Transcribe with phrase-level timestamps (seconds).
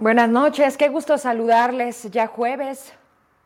[0.00, 2.94] Buenas noches, qué gusto saludarles ya jueves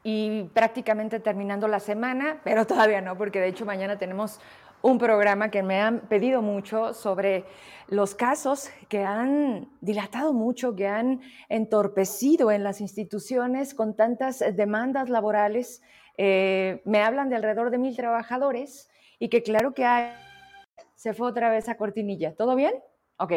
[0.04, 4.38] y prácticamente terminando la semana, pero todavía no, porque de hecho mañana tenemos
[4.80, 7.44] un programa que me han pedido mucho sobre
[7.88, 15.08] los casos que han dilatado mucho, que han entorpecido en las instituciones con tantas demandas
[15.10, 15.82] laborales.
[16.18, 20.12] Eh, me hablan de alrededor de mil trabajadores y que claro que hay,
[20.94, 22.36] se fue otra vez a cortinilla.
[22.36, 22.74] ¿Todo bien?
[23.16, 23.32] Ok.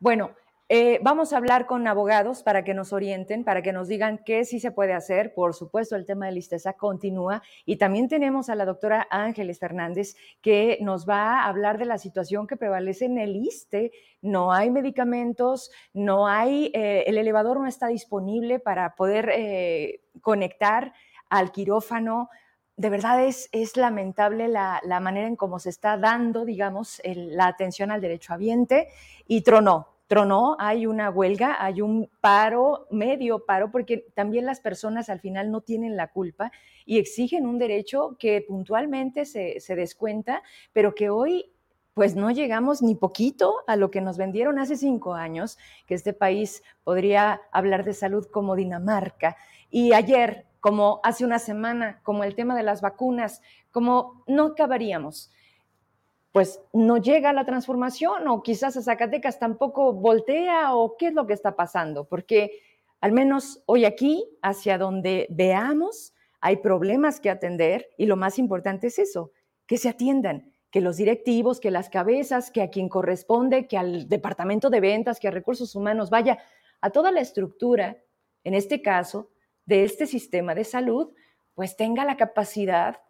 [0.00, 0.32] Bueno,
[0.70, 4.44] eh, vamos a hablar con abogados para que nos orienten, para que nos digan qué
[4.44, 5.32] sí se puede hacer.
[5.32, 7.42] Por supuesto, el tema de listeza continúa.
[7.64, 11.96] Y también tenemos a la doctora Ángeles Fernández, que nos va a hablar de la
[11.96, 13.92] situación que prevalece en el ISTE.
[14.20, 20.92] No hay medicamentos, no hay, eh, el elevador no está disponible para poder eh, conectar
[21.30, 22.28] al quirófano.
[22.76, 27.90] De verdad es, es lamentable la, manera en cómo se está dando, digamos, la atención
[27.90, 28.88] al derecho habiente
[29.26, 35.10] y tronó, tronó, hay una huelga, hay un paro, medio paro, porque también las personas
[35.10, 36.50] al final no tienen la culpa
[36.86, 40.42] y exigen un derecho que puntualmente se, descuenta,
[40.72, 41.52] pero que hoy
[41.92, 46.14] pues no llegamos ni poquito a lo que nos vendieron hace cinco años, que este
[46.14, 49.36] país podría hablar de salud como Dinamarca.
[49.68, 53.42] Y ayer, como hace una semana, como el tema de las vacunas,
[53.72, 55.32] como no acabaríamos
[56.32, 61.14] pues no llega a la transformación o quizás a Zacatecas tampoco voltea o qué es
[61.14, 62.60] lo que está pasando, porque
[63.00, 68.88] al menos hoy aquí, hacia donde veamos, hay problemas que atender y lo más importante
[68.88, 69.32] es eso,
[69.66, 74.08] que se atiendan, que los directivos, que las cabezas, que a quien corresponde, que al
[74.08, 76.38] departamento de ventas, que a recursos humanos, vaya,
[76.80, 77.96] a toda la estructura,
[78.44, 79.30] en este caso,
[79.64, 81.12] de este sistema de salud,
[81.54, 83.00] pues tenga la capacidad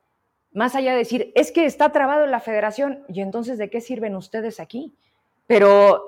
[0.53, 3.81] más allá de decir, es que está trabado en la federación, y entonces, ¿de qué
[3.81, 4.97] sirven ustedes aquí?
[5.47, 6.03] Pero,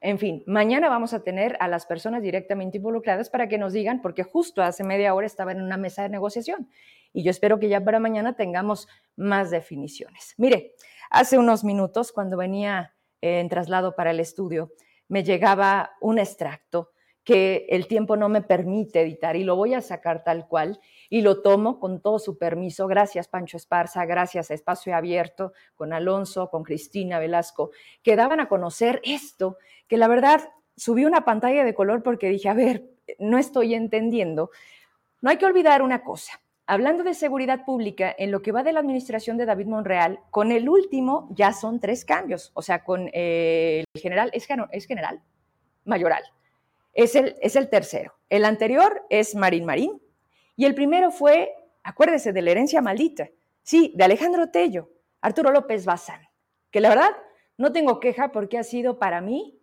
[0.00, 4.02] en fin, mañana vamos a tener a las personas directamente involucradas para que nos digan,
[4.02, 6.68] porque justo hace media hora estaba en una mesa de negociación,
[7.12, 10.34] y yo espero que ya para mañana tengamos más definiciones.
[10.36, 10.74] Mire,
[11.10, 14.72] hace unos minutos, cuando venía en traslado para el estudio,
[15.08, 16.90] me llegaba un extracto
[17.24, 21.22] que el tiempo no me permite editar y lo voy a sacar tal cual y
[21.22, 22.86] lo tomo con todo su permiso.
[22.86, 27.70] Gracias, Pancho Esparza, gracias a Espacio Abierto, con Alonso, con Cristina Velasco,
[28.02, 29.56] que daban a conocer esto,
[29.88, 32.84] que la verdad subí una pantalla de color porque dije, a ver,
[33.18, 34.50] no estoy entendiendo.
[35.22, 36.40] No hay que olvidar una cosa.
[36.66, 40.50] Hablando de seguridad pública, en lo que va de la administración de David Monreal, con
[40.52, 42.52] el último ya son tres cambios.
[42.54, 45.22] O sea, con el general, ¿es, es general?
[45.84, 46.22] Mayoral.
[46.94, 48.14] Es el, es el tercero.
[48.28, 50.00] El anterior es Marín Marín,
[50.56, 53.28] y el primero fue, acuérdese, de la herencia maldita,
[53.62, 54.90] sí, de Alejandro Tello,
[55.20, 56.20] Arturo López Bazán,
[56.70, 57.10] que la verdad
[57.56, 59.60] no tengo queja porque ha sido para mí,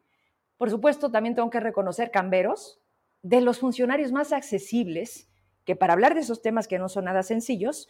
[0.57, 2.79] por supuesto, también tengo que reconocer Camberos,
[3.21, 5.29] de los funcionarios más accesibles,
[5.65, 7.87] que para hablar de esos temas que no son nada sencillos,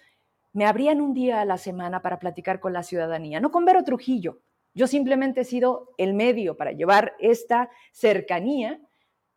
[0.54, 3.84] me abrían un día a la semana para platicar con la ciudadanía, no con Vero
[3.84, 4.42] Trujillo.
[4.74, 8.80] Yo simplemente he sido el medio para llevar esta cercanía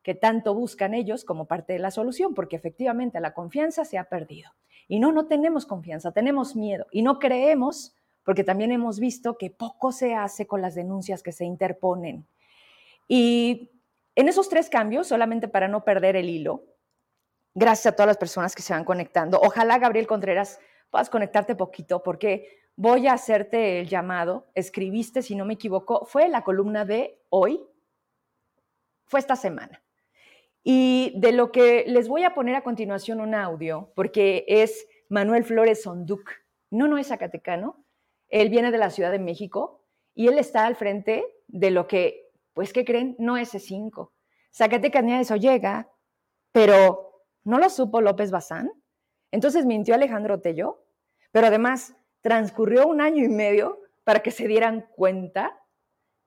[0.04, 4.04] que tanto buscan ellos como parte de la solución, porque efectivamente la confianza se ha
[4.04, 4.50] perdido.
[4.86, 9.48] Y no, no tenemos confianza, tenemos miedo y no creemos, porque también hemos visto que
[9.48, 12.26] poco se hace con las denuncias que se interponen.
[13.08, 13.70] Y
[14.14, 16.64] en esos tres cambios, solamente para no perder el hilo,
[17.54, 20.60] gracias a todas las personas que se van conectando, ojalá Gabriel Contreras
[20.90, 26.28] puedas conectarte poquito, porque voy a hacerte el llamado, escribiste, si no me equivoco, fue
[26.28, 27.64] la columna de hoy,
[29.06, 29.80] fue esta semana.
[30.64, 35.44] Y de lo que les voy a poner a continuación un audio, porque es Manuel
[35.44, 36.30] Flores Sonduc.
[36.70, 37.84] No, no es zacatecano.
[38.28, 39.84] Él viene de la Ciudad de México
[40.14, 43.14] y él está al frente de lo que, pues, ¿qué creen?
[43.18, 44.10] No es E5.
[44.52, 45.90] Zacatecas ni eso llega,
[46.50, 48.72] pero ¿no lo supo López Bazán?
[49.30, 50.86] Entonces mintió Alejandro Tello,
[51.30, 55.60] pero además transcurrió un año y medio para que se dieran cuenta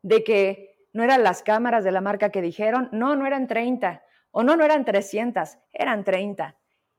[0.04, 4.04] de que no eran las cámaras de la marca que dijeron, no, no eran 30,
[4.32, 6.58] o no, no eran 300, eran 30.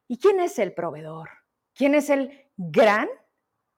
[0.08, 1.28] ¿Y quién es el proveedor?
[1.74, 3.08] ¿Quién es el gran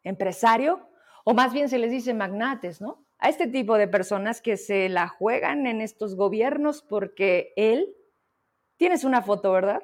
[0.03, 0.89] empresario?
[1.25, 3.07] O más bien se les dice magnates, ¿no?
[3.19, 7.95] A este tipo de personas que se la juegan en estos gobiernos porque él,
[8.77, 9.83] tienes una foto, ¿verdad?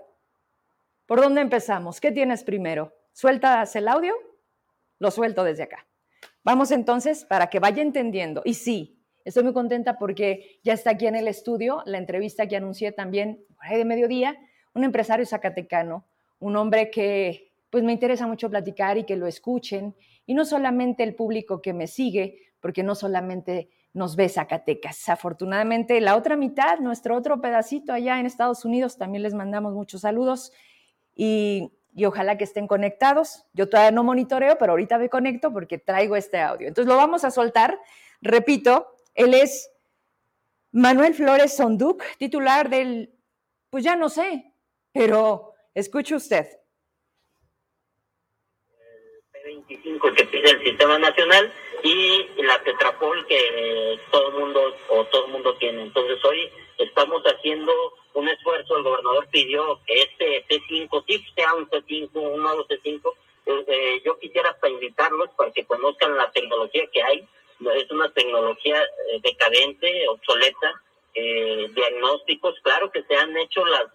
[1.05, 2.01] ¿Por dónde empezamos?
[2.01, 2.95] ¿Qué tienes primero?
[3.12, 4.15] ¿Sueltas el audio?
[4.99, 5.87] Lo suelto desde acá.
[6.43, 8.41] Vamos entonces para que vaya entendiendo.
[8.45, 8.96] Y sí,
[9.26, 13.44] Estoy muy contenta porque ya está aquí en el estudio la entrevista que anuncié también
[13.69, 14.38] de mediodía,
[14.73, 16.06] un empresario zacatecano,
[16.38, 19.96] un hombre que pues me interesa mucho platicar y que lo escuchen,
[20.26, 25.08] y no solamente el público que me sigue, porque no solamente nos ve Zacatecas.
[25.08, 30.02] Afortunadamente, la otra mitad, nuestro otro pedacito allá en Estados Unidos, también les mandamos muchos
[30.02, 30.52] saludos
[31.17, 31.73] y,
[32.06, 33.44] ojalá que estén conectados.
[33.55, 36.69] Yo todavía no monitoreo, pero ahorita me conecto porque traigo este audio.
[36.69, 37.81] Entonces lo vamos a soltar.
[38.20, 39.71] Repito, él es
[40.73, 43.11] Manuel Flores Sonduc, titular del,
[43.71, 44.53] pues ya no sé,
[44.93, 46.47] pero escuche usted.
[49.43, 51.53] El P25 que pide el sistema nacional
[51.83, 54.61] y la Tetrapol que todo el mundo
[54.91, 55.83] o todo el mundo tiene.
[55.83, 57.73] Entonces hoy estamos haciendo
[58.15, 63.12] un esfuerzo, el gobernador pidió que este C5 sí sea un C5, un nuevo C5.
[63.47, 67.29] Eh, eh, yo quisiera hasta invitarlos para que conozcan la tecnología que hay.
[67.61, 70.82] Es una tecnología eh, decadente, obsoleta,
[71.14, 72.61] diagnósticos.
[72.62, 73.87] Claro que se han hecho las,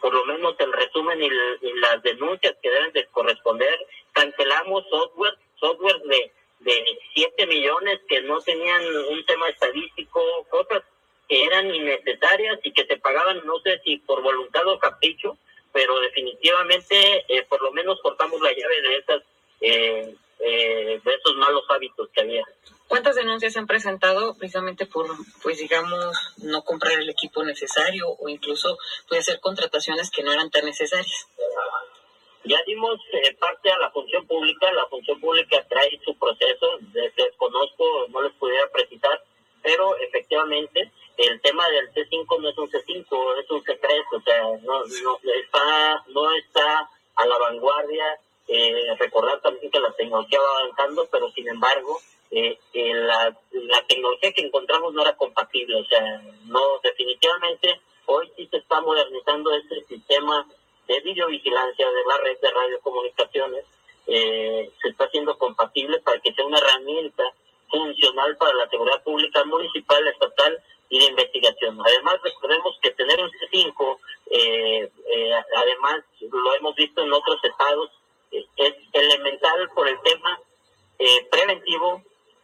[0.00, 3.74] por lo menos el resumen y, y las denuncias que deben de corresponder.
[4.12, 10.20] Cancelamos software, software de de 7 millones que no tenían un tema estadístico,
[10.50, 10.82] cosas
[11.28, 15.36] que eran innecesarias y que se pagaban, no sé si por voluntad o capricho,
[15.72, 19.22] pero definitivamente eh, por lo menos cortamos la llave de esas
[19.60, 22.44] eh, eh, de esos malos hábitos que había.
[22.86, 25.06] ¿Cuántas denuncias se han presentado precisamente por,
[25.42, 30.50] pues digamos, no comprar el equipo necesario o incluso puede ser contrataciones que no eran
[30.50, 31.28] tan necesarias?
[32.44, 36.78] Ya dimos eh, parte a la función pública, la función pública trae su proceso,
[37.14, 39.22] desconozco, no les pudiera precisar,
[39.62, 44.42] pero efectivamente el tema del C5 no es un C5, es un C3, o sea,
[44.62, 48.18] no, no, está, no está a la vanguardia.
[48.48, 52.00] Eh, recordar también que la tecnología va avanzando, pero sin embargo,
[52.30, 58.48] eh, la, la tecnología que encontramos no era compatible, o sea, no, definitivamente hoy sí
[58.50, 60.46] se está modernizando este sistema
[60.86, 63.64] de videovigilancia de la red de radiocomunicaciones
[64.10, 67.24] eh, se está haciendo compatible para que sea una herramienta
[67.70, 70.58] funcional para la seguridad pública municipal, estatal
[70.88, 71.78] y de investigación.
[71.84, 73.98] Además, recordemos que tener un C5,
[74.30, 77.90] eh, eh, además lo hemos visto en otros estados,
[78.30, 80.40] es elemental por el tema
[81.30, 82.02] preventivo,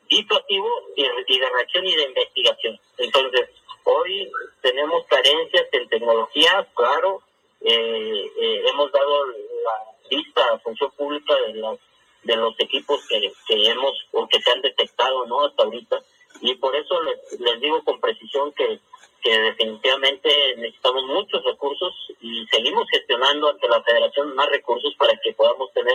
[0.08, 2.80] disuasivo y, y de reacción y de investigación.
[2.98, 3.48] Entonces,
[3.84, 4.30] hoy
[4.62, 7.22] tenemos carencias en tecnología, claro,
[7.66, 11.78] eh, eh, hemos dado la lista a función pública de los,
[12.22, 15.98] de los equipos que, que hemos o que se han detectado no hasta ahorita
[16.42, 18.80] y por eso les, les digo con precisión que,
[19.24, 20.28] que definitivamente
[20.58, 25.94] necesitamos muchos recursos y seguimos gestionando ante la federación más recursos para que podamos tener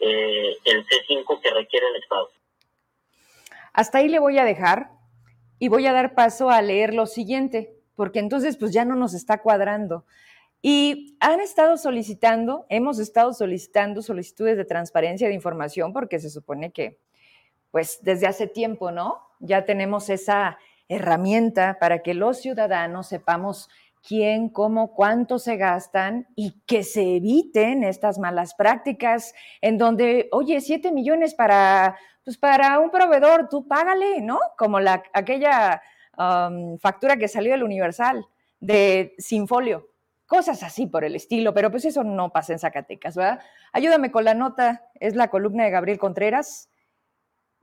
[0.00, 2.30] eh, el C5 que requiere el Estado.
[3.74, 4.92] Hasta ahí le voy a dejar
[5.58, 9.12] y voy a dar paso a leer lo siguiente, porque entonces pues ya no nos
[9.12, 10.06] está cuadrando.
[10.62, 16.72] Y han estado solicitando, hemos estado solicitando solicitudes de transparencia de información porque se supone
[16.72, 16.98] que,
[17.70, 19.20] pues desde hace tiempo, ¿no?
[19.38, 20.58] Ya tenemos esa
[20.90, 23.70] herramienta para que los ciudadanos sepamos
[24.06, 30.60] quién, cómo, cuánto se gastan y que se eviten estas malas prácticas en donde, oye,
[30.60, 34.38] siete millones para, pues para un proveedor, tú págale, ¿no?
[34.58, 35.80] Como la, aquella
[36.18, 38.26] um, factura que salió del Universal
[38.58, 39.86] de Sinfolio
[40.26, 43.40] cosas así por el estilo, pero pues eso no pasa en Zacatecas, ¿verdad?
[43.72, 46.70] Ayúdame con la nota, es la columna de Gabriel Contreras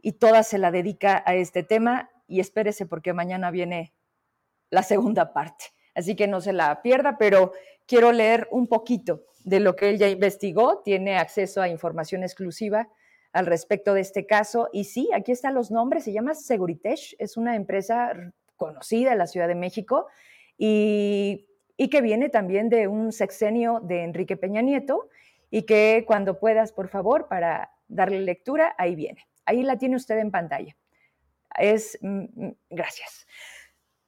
[0.02, 3.94] y toda se la dedica a este tema y espérese porque mañana viene
[4.70, 5.66] la segunda parte,
[5.96, 7.54] así que no se la pierda, pero
[7.86, 12.90] quiero leer un poquito de lo que él ya investigó, tiene acceso a información exclusiva
[13.32, 17.38] al respecto de este caso y sí, aquí están los nombres, se llama Seguritech, es
[17.38, 18.14] una empresa
[18.56, 20.08] conocida en la Ciudad de México
[20.58, 25.10] y y que viene también de un sexenio de Enrique Peña Nieto
[25.52, 29.28] y que cuando puedas, por favor, para darle lectura, ahí viene.
[29.46, 30.76] Ahí la tiene usted en pantalla.
[31.58, 33.28] Es, mm, mm, gracias.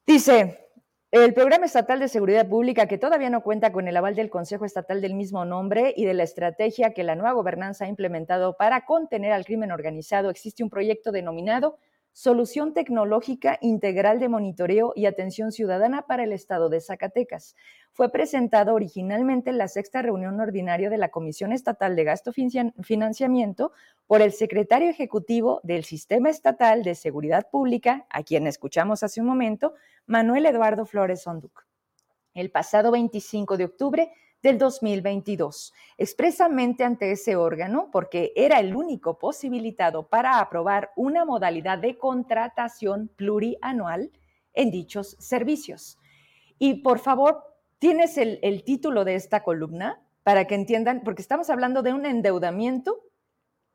[0.06, 0.70] Dice,
[1.12, 4.64] el Programa Estatal de Seguridad Pública, que todavía no cuenta con el aval del Consejo
[4.64, 8.84] Estatal del mismo nombre y de la estrategia que la nueva gobernanza ha implementado para
[8.84, 11.78] contener al crimen organizado, existe un proyecto denominado
[12.12, 17.54] Solución Tecnológica Integral de Monitoreo y Atención Ciudadana para el Estado de Zacatecas.
[17.92, 23.72] Fue presentado originalmente en la sexta reunión ordinaria de la Comisión Estatal de Gasto Financiamiento
[24.06, 29.26] por el secretario ejecutivo del Sistema Estatal de Seguridad Pública, a quien escuchamos hace un
[29.26, 29.74] momento,
[30.06, 31.64] Manuel Eduardo Flores Onduc.
[32.34, 39.18] El pasado 25 de octubre del 2022, expresamente ante ese órgano, porque era el único
[39.18, 44.10] posibilitado para aprobar una modalidad de contratación plurianual
[44.54, 45.98] en dichos servicios.
[46.58, 47.44] Y por favor,
[47.78, 53.00] tienes el, título de esta columna para que entiendan, porque estamos hablando de un endeudamiento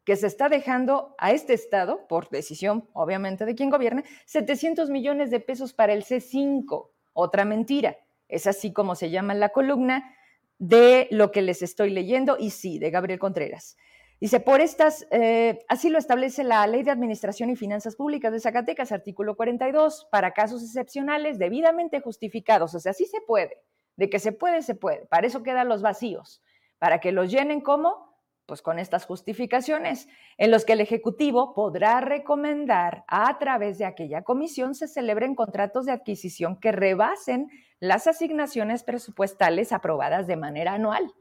[0.03, 5.31] que se está dejando a este Estado, por decisión obviamente de quien gobierne, 700 millones
[5.31, 6.89] de pesos para el C5.
[7.13, 7.97] Otra mentira.
[8.27, 10.15] Es así como se llama la columna
[10.59, 13.77] de lo que les estoy leyendo y sí, de Gabriel Contreras.
[14.21, 18.39] Dice, por estas, eh, así lo establece la Ley de Administración y Finanzas Públicas de
[18.39, 22.73] Zacatecas, artículo 42, para casos excepcionales debidamente justificados.
[22.75, 23.61] O sea, sí se puede,
[23.97, 25.05] de que se puede, se puede.
[25.07, 26.41] Para eso quedan los vacíos,
[26.79, 28.14] para que los llenen como,
[28.45, 34.23] pues con estas justificaciones, en los que el Ejecutivo podrá recomendar a través de aquella
[34.23, 37.49] comisión se celebren contratos de adquisición que rebasen
[37.79, 41.11] las asignaciones presupuestales aprobadas de manera anual.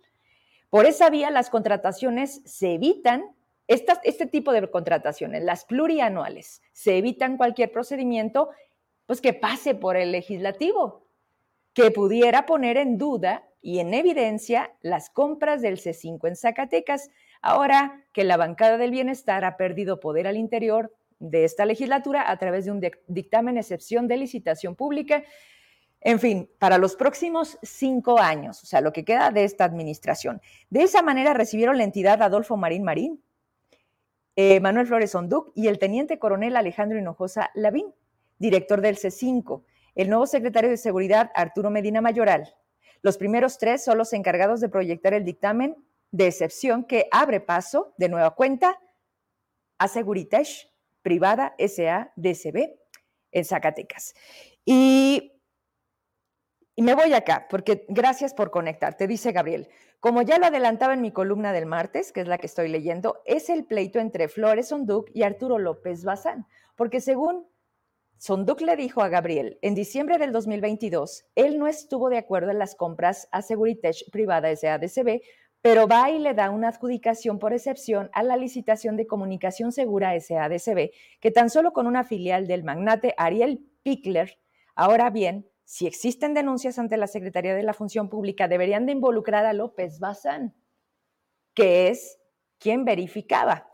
[0.69, 3.25] Por esa vía, las contrataciones se evitan,
[3.67, 8.51] este tipo de contrataciones, las plurianuales, se evitan cualquier procedimiento
[9.07, 11.07] pues, que pase por el legislativo,
[11.73, 18.05] que pudiera poner en duda y en evidencia las compras del C5 en Zacatecas, ahora
[18.13, 22.67] que la bancada del bienestar ha perdido poder al interior de esta legislatura a través
[22.67, 25.25] de un dictamen excepción de licitación pública
[26.03, 30.43] en fin, para los próximos cinco años, o sea, lo que queda de esta administración.
[30.69, 33.23] De esa manera recibieron la entidad Adolfo Marín Marín,
[34.37, 37.87] eh, Manuel Flores Onduc y el teniente coronel Alejandro Hinojosa Lavín,
[38.39, 39.63] director del C5,
[39.95, 42.55] el nuevo secretario de Seguridad Arturo Medina Mayoral.
[43.05, 45.77] Los primeros tres son los encargados de proyectar el dictamen
[46.11, 48.81] de excepción que abre paso, de nueva cuenta,
[49.77, 52.79] a Seguritesh Privada SA DCB
[53.33, 54.15] en Zacatecas.
[54.65, 55.35] Y
[56.77, 59.69] y me voy acá, porque gracias por conectarte, dice Gabriel.
[60.01, 63.23] Como ya lo adelantaba en mi columna del martes, que es la que estoy leyendo,
[63.27, 67.47] es el pleito entre Flores Sonduc y Arturo López Bazán, porque según
[68.25, 72.59] Sonduc le dijo a Gabriel, en diciembre del 2022, él no estuvo de acuerdo en
[72.59, 75.21] las compras a Seguritech privada SADCB,
[75.61, 80.19] pero va y le da una adjudicación por excepción a la licitación de comunicación segura
[80.19, 80.91] SADCB,
[81.21, 84.39] que tan solo con una filial del magnate Ariel Pickler,
[84.75, 89.45] ahora bien, si existen denuncias ante la Secretaría de la Función Pública, deberían de involucrar
[89.45, 90.55] a López Bazán,
[91.53, 92.19] que es
[92.57, 93.69] quien verificaba.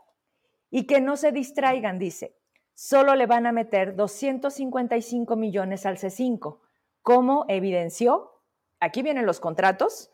[0.69, 2.35] Y que no se distraigan, dice,
[2.73, 6.59] solo le van a meter 255 millones al C5,
[7.01, 8.41] como evidenció,
[8.79, 10.11] aquí vienen los contratos,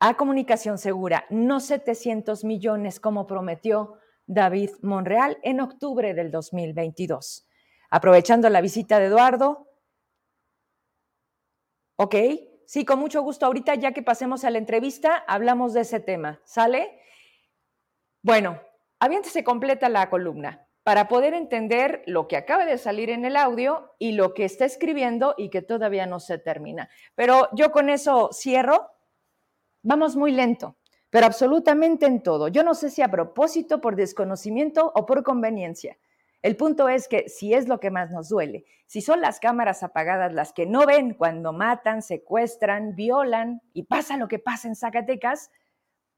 [0.00, 3.94] a comunicación segura, no 700 millones como prometió
[4.26, 7.46] David Monreal en octubre del 2022.
[7.90, 9.68] Aprovechando la visita de Eduardo,
[11.96, 12.16] ¿Ok?
[12.66, 13.46] Sí, con mucho gusto.
[13.46, 16.40] Ahorita ya que pasemos a la entrevista, hablamos de ese tema.
[16.44, 16.98] ¿Sale?
[18.22, 18.60] Bueno,
[19.24, 23.94] se completa la columna para poder entender lo que acaba de salir en el audio
[23.98, 26.88] y lo que está escribiendo y que todavía no se termina.
[27.14, 28.88] Pero yo con eso cierro.
[29.84, 30.76] Vamos muy lento,
[31.10, 32.48] pero absolutamente en todo.
[32.48, 35.98] Yo no sé si a propósito, por desconocimiento o por conveniencia.
[36.40, 39.84] El punto es que si es lo que más nos duele, si son las cámaras
[39.84, 44.74] apagadas las que no ven cuando matan, secuestran, violan y pasa lo que pasa en
[44.74, 45.52] Zacatecas,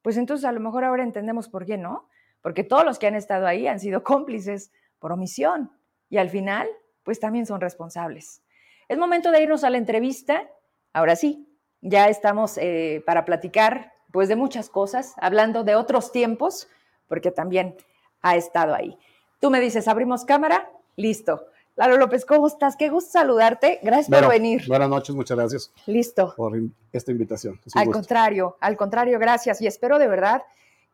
[0.00, 2.08] pues entonces a lo mejor ahora entendemos por qué no,
[2.44, 5.72] porque todos los que han estado ahí han sido cómplices por omisión
[6.10, 6.68] y al final,
[7.02, 8.42] pues también son responsables.
[8.86, 10.46] Es momento de irnos a la entrevista.
[10.92, 11.48] Ahora sí,
[11.80, 16.68] ya estamos eh, para platicar pues de muchas cosas, hablando de otros tiempos,
[17.08, 17.76] porque también
[18.20, 18.98] ha estado ahí.
[19.40, 21.46] Tú me dices, abrimos cámara, listo.
[21.76, 22.76] Lalo López, ¿cómo estás?
[22.76, 23.80] Qué gusto saludarte.
[23.82, 24.64] Gracias por venir.
[24.68, 25.72] Buenas noches, muchas gracias.
[25.86, 26.34] Listo.
[26.36, 26.60] Por
[26.92, 27.58] esta invitación.
[27.74, 29.62] Al contrario, al contrario, gracias.
[29.62, 30.42] Y espero de verdad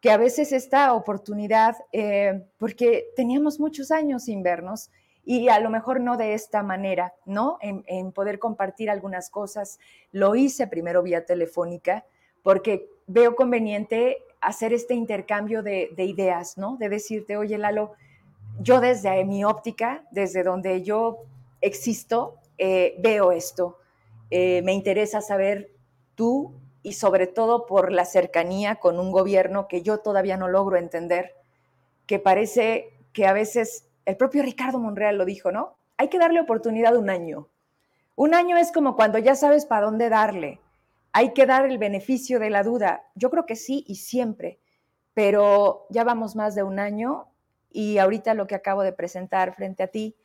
[0.00, 4.90] que a veces esta oportunidad, eh, porque teníamos muchos años sin vernos
[5.24, 7.58] y a lo mejor no de esta manera, ¿no?
[7.60, 9.78] En, poder compartir algunas cosas.
[10.12, 12.04] Lo hice primero vía telefónica
[12.42, 16.76] porque veo conveniente hacer este intercambio de, de ideas, ¿no?
[16.78, 17.92] De decirte, oye, Lalo,
[18.60, 21.18] yo desde mi óptica, desde donde yo
[21.60, 23.78] existo, eh, veo esto.
[24.30, 25.70] Eh, me interesa saber
[26.14, 26.52] tú
[26.82, 31.34] y sobre todo por la cercanía con un gobierno que yo todavía no logro entender,
[32.06, 35.76] que parece que a veces, el propio Ricardo Monreal lo dijo, ¿no?
[35.96, 37.48] Hay que darle oportunidad un año.
[38.16, 40.60] Un año es como cuando ya sabes para dónde darle.
[41.12, 43.04] Hay que dar el beneficio de la duda.
[43.14, 44.60] Yo creo que sí y siempre,
[45.14, 47.26] pero ya vamos más de un año
[47.70, 50.16] y ahorita lo que acabo de presentar frente a ti,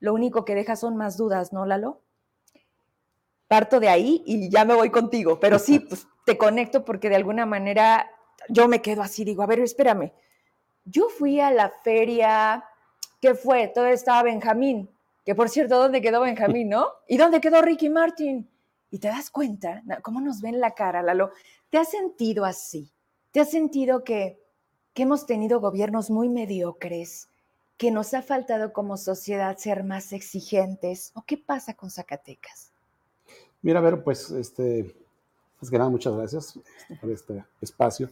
[0.00, 2.00] lo único que deja son más dudas, ¿no, Lalo?
[3.50, 7.16] Parto de ahí y ya me voy contigo, pero sí, pues, te conecto porque de
[7.16, 8.08] alguna manera
[8.48, 10.12] yo me quedo así, digo, a ver, espérame,
[10.84, 12.64] yo fui a la feria,
[13.20, 13.66] ¿qué fue?
[13.66, 14.88] Todo estaba Benjamín,
[15.24, 16.86] que por cierto, ¿dónde quedó Benjamín, no?
[17.08, 18.48] ¿Y dónde quedó Ricky Martin?
[18.92, 21.32] Y te das cuenta, ¿cómo nos ven la cara, Lalo?
[21.70, 22.92] ¿Te has sentido así?
[23.32, 24.40] ¿Te has sentido que
[24.94, 27.28] que hemos tenido gobiernos muy mediocres,
[27.76, 31.12] que nos ha faltado como sociedad ser más exigentes?
[31.14, 32.69] ¿O qué pasa con Zacatecas?
[33.62, 34.94] Mira, a ver, pues, este,
[35.58, 36.58] pues que nada, muchas gracias
[37.00, 38.08] por este espacio.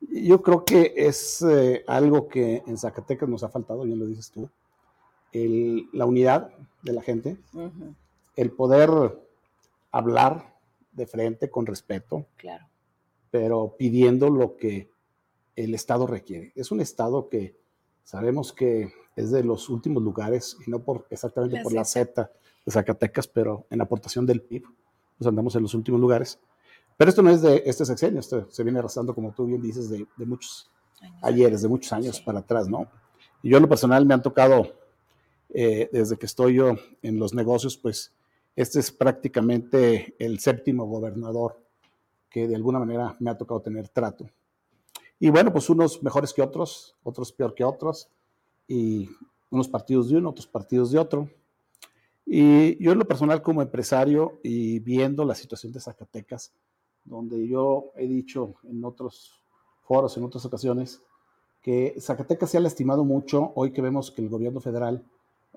[0.00, 4.30] Yo creo que es eh, algo que en Zacatecas nos ha faltado, bien lo dices
[4.30, 4.48] tú,
[5.32, 6.50] el, la unidad
[6.82, 7.36] de la gente,
[8.36, 8.90] el poder
[9.90, 10.54] hablar
[10.92, 12.66] de frente con respeto, claro.
[13.30, 14.90] pero pidiendo lo que
[15.56, 16.52] el Estado requiere.
[16.54, 17.54] Es un Estado que
[18.04, 22.30] sabemos que es de los últimos lugares, y no por exactamente por la Z
[22.64, 24.64] de Zacatecas, pero en aportación del PIB,
[25.18, 26.38] pues andamos en los últimos lugares.
[26.96, 29.88] Pero esto no es de este sexenio, esto se viene arrastrando, como tú bien dices,
[29.88, 30.70] de, muchos
[31.22, 32.86] ayeres, de muchos años para atrás, ¿no?
[33.42, 34.74] Y yo en lo personal me han tocado,
[35.50, 38.12] eh, desde que estoy yo en los negocios, pues
[38.54, 41.60] este es prácticamente el séptimo gobernador
[42.28, 44.28] que de alguna manera me ha tocado tener trato.
[45.18, 48.08] Y bueno, pues unos mejores que otros, otros peor que otros,
[48.66, 49.08] y
[49.50, 51.28] unos partidos de uno, otros partidos de otro.
[52.34, 56.50] Y yo en lo personal como empresario y viendo la situación de Zacatecas,
[57.04, 59.42] donde yo he dicho en otros
[59.82, 61.02] foros, en otras ocasiones,
[61.60, 65.04] que Zacatecas se ha lastimado mucho hoy que vemos que el gobierno federal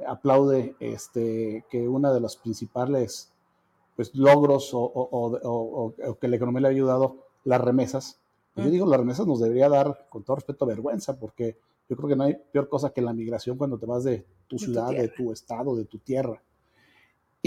[0.05, 3.31] aplaude este, que una de los principales
[3.95, 8.19] pues, logros o, que la economía le ha ayudado, las remesas.
[8.53, 12.09] Pues yo digo, las remesas nos debería dar, con todo respeto, vergüenza, porque yo creo
[12.09, 15.07] que no hay peor cosa que la migración cuando te vas de tu ciudad, de
[15.07, 16.41] tu estado, de tu tierra.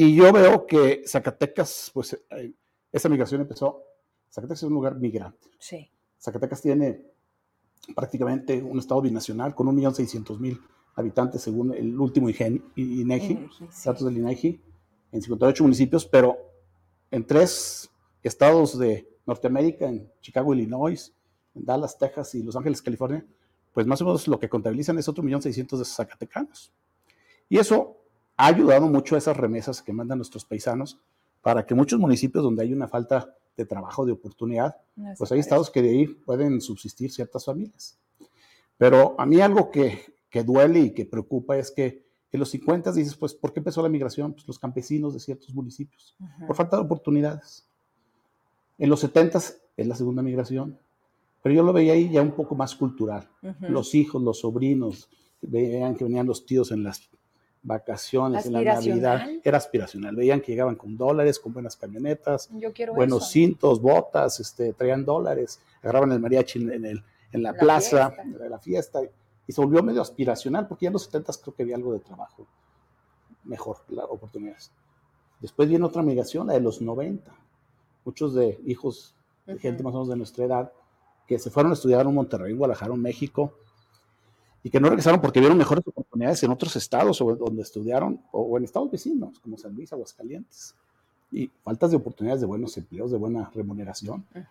[0.00, 2.52] Y yo veo que Zacatecas, pues eh,
[2.92, 3.82] esa migración empezó.
[4.30, 5.48] Zacatecas es un lugar migrante.
[5.58, 5.90] Sí.
[6.16, 7.04] Zacatecas tiene
[7.96, 10.62] prácticamente un estado binacional con 1.600.000
[10.94, 13.48] habitantes según el último INEGI,
[13.84, 14.60] datos del INEGI,
[15.10, 16.36] en 58 municipios, pero
[17.10, 17.90] en tres
[18.22, 21.12] estados de Norteamérica, en Chicago, Illinois,
[21.56, 23.26] en Dallas, Texas y Los Ángeles, California,
[23.72, 26.72] pues más o menos lo que contabilizan es otro millón seiscientos de zacatecanos.
[27.48, 27.96] Y eso
[28.38, 30.98] ha ayudado mucho a esas remesas que mandan nuestros paisanos
[31.42, 34.76] para que muchos municipios donde hay una falta de trabajo, de oportunidad,
[35.18, 37.98] pues hay estados que de ahí pueden subsistir ciertas familias.
[38.76, 42.92] Pero a mí algo que, que duele y que preocupa es que en los 50
[42.92, 44.32] dices, pues, ¿por qué empezó la migración?
[44.32, 46.14] Pues los campesinos de ciertos municipios,
[46.46, 47.66] por falta de oportunidades.
[48.78, 49.38] En los 70
[49.76, 50.78] es la segunda migración,
[51.42, 53.28] pero yo lo veía ahí ya un poco más cultural.
[53.60, 55.08] Los hijos, los sobrinos,
[55.40, 57.08] veían que venían los tíos en las
[57.62, 59.28] vacaciones, en la Navidad.
[59.42, 60.16] Era aspiracional.
[60.16, 62.50] Veían que llegaban con dólares, con buenas camionetas,
[62.94, 68.48] buenos cintos, botas, este, traían dólares, agarraban el mariachi en, el, en la, plaza, de
[68.48, 69.00] la fiesta,
[69.46, 72.00] y se volvió medio aspiracional, porque ya en los 70 creo que había algo de
[72.00, 72.46] trabajo
[73.44, 74.70] mejor, las oportunidades.
[75.40, 77.32] Después viene otra migración, la de los 90.
[78.04, 79.14] Muchos de hijos
[79.46, 80.72] de gente más o menos de nuestra edad
[81.26, 83.54] que se fueron a estudiar en Monterrey, en Guadalajara, en México,
[84.62, 88.56] y que no regresaron porque vieron mejores oportunidades en otros estados o donde estudiaron, o,
[88.58, 90.74] en estados vecinos, como San Luis, Aguascalientes.
[91.30, 94.24] Y faltas de oportunidades de buenos empleos, de buena remuneración.
[94.34, 94.46] Esa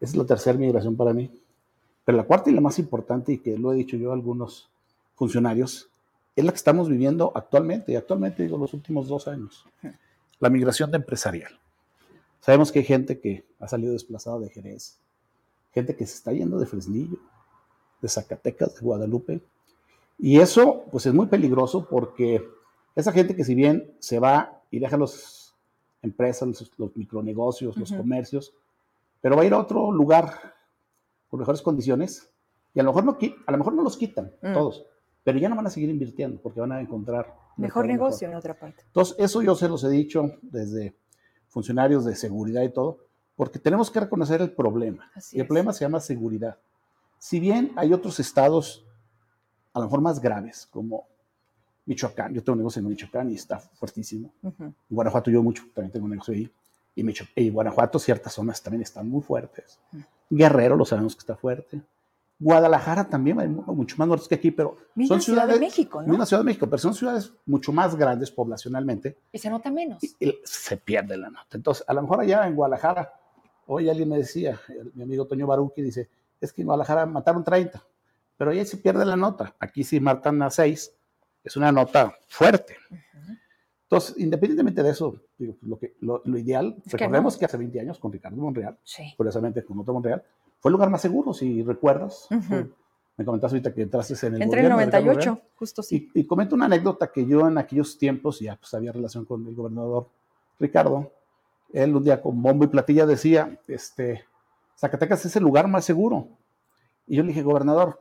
[0.00, 1.30] es la tercera migración para mí.
[2.04, 4.70] Pero la cuarta y la más importante, y que lo he dicho yo a algunos
[5.16, 5.90] funcionarios,
[6.36, 9.66] es la que estamos viviendo actualmente, y actualmente digo los últimos dos años,
[10.38, 11.58] la migración de empresarial.
[12.40, 14.98] Sabemos que hay gente que ha salido desplazada de Jerez,
[15.72, 17.18] gente que se está yendo de Fresnillo,
[18.00, 19.40] de Zacatecas, de Guadalupe.
[20.18, 22.46] Y eso, pues es muy peligroso porque
[22.94, 25.54] esa gente que si bien se va y deja las
[26.02, 28.54] empresas, los, micronegocios, los comercios,
[29.20, 30.54] pero va a ir a otro lugar
[31.28, 32.30] con mejores condiciones
[32.74, 34.52] y a lo mejor no, a lo mejor no los quitan mm.
[34.52, 34.86] todos,
[35.24, 38.58] pero ya no van a seguir invirtiendo porque van a encontrar mejor negocio en otra
[38.58, 38.82] parte.
[38.86, 40.94] Entonces, eso yo se los he dicho desde
[41.48, 42.98] funcionarios de seguridad y todo,
[43.34, 45.10] porque tenemos que reconocer el problema.
[45.32, 46.58] y el problema se llama seguridad.
[47.18, 48.84] Si bien hay otros estados,
[49.72, 51.06] a lo mejor más graves, como
[51.86, 54.32] Michoacán, yo tengo negocio en Michoacán y está fuertísimo.
[54.88, 56.50] Guanajuato yo mucho, también tengo negocio ahí.
[56.94, 57.04] Y,
[57.36, 59.78] y Guanajuato ciertas zonas también están muy fuertes.
[60.30, 61.80] Guerrero lo sabemos que está fuerte.
[62.38, 64.76] Guadalajara también, hay mucho más norte que aquí, pero
[65.08, 65.54] son ciudades.
[65.54, 66.14] de México, ¿no?
[66.14, 69.16] Una ciudad de México, pero son ciudades mucho más grandes poblacionalmente.
[69.32, 70.02] Y se nota menos.
[70.02, 71.56] y se pierde la nota.
[71.56, 73.10] Entonces, a lo mejor allá en Guadalajara
[73.68, 74.60] Hoy alguien me decía,
[74.94, 76.08] mi amigo Toño Baruqui dice,
[76.40, 77.82] es que en Guadalajara mataron 30,
[78.36, 79.54] pero ahí se pierde la nota.
[79.58, 80.92] Aquí sí matan a 6,
[81.44, 82.76] es una nota fuerte.
[83.84, 88.12] Entonces, independientemente de eso, digo, lo, que, lo, ideal, recordemos que, hace 20 años con
[88.12, 88.76] Ricardo Monreal,
[89.16, 90.24] curiosamente con otro Monreal,
[90.58, 92.26] fue el lugar más seguro, si recuerdas.
[93.18, 96.10] Me comentaste ahorita que entraste en el Entré en el 98, justo sí.
[96.14, 99.46] Y, y, comento una anécdota que yo en aquellos tiempos ya pues había relación con
[99.46, 100.08] el gobernador
[100.58, 101.12] Ricardo,
[101.72, 104.24] él un día con bombo y platilla decía, este,
[104.76, 106.28] Zacatecas es el lugar más seguro.
[107.06, 108.00] Y yo le dije, gobernador,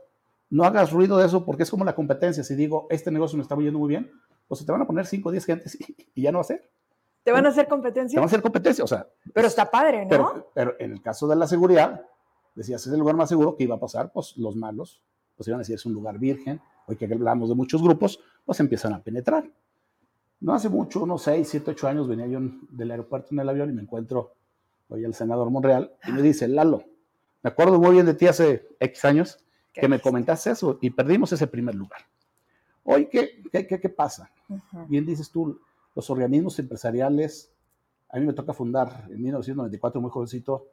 [0.49, 2.43] no hagas ruido de eso porque es como la competencia.
[2.43, 4.11] Si digo, este negocio me está yendo muy bien,
[4.47, 5.77] pues se te van a poner 5 o 10 gentes
[6.15, 6.69] y, ya no va a ser.
[7.23, 8.17] ¿Te van a hacer competencia?
[8.17, 9.07] Te van a hacer competencia, o sea.
[9.33, 10.45] Pero está padre, ¿no?
[10.53, 12.03] Pero, en el caso de la seguridad,
[12.53, 15.01] decías, es el lugar más seguro que iba a pasar, pues los malos,
[15.35, 16.61] pues iban a decir, es un lugar virgen.
[16.87, 19.49] Hoy que hablamos de muchos grupos, pues empiezan a penetrar.
[20.41, 23.69] No hace mucho, unos 6, 7, 8 años, venía yo del aeropuerto en el avión
[23.71, 24.33] y me encuentro
[24.89, 26.83] hoy el senador Monreal y me dice, Lalo,
[27.43, 29.39] me acuerdo muy bien de ti hace X años
[29.73, 32.01] que me comentaste eso y perdimos ese primer lugar.
[32.83, 34.31] Hoy, ¿qué, qué, qué, pasa?
[34.87, 35.59] Bien dices tú,
[35.95, 37.51] los organismos empresariales,
[38.09, 40.67] a mí me toca fundar en 1994, muy jovencito,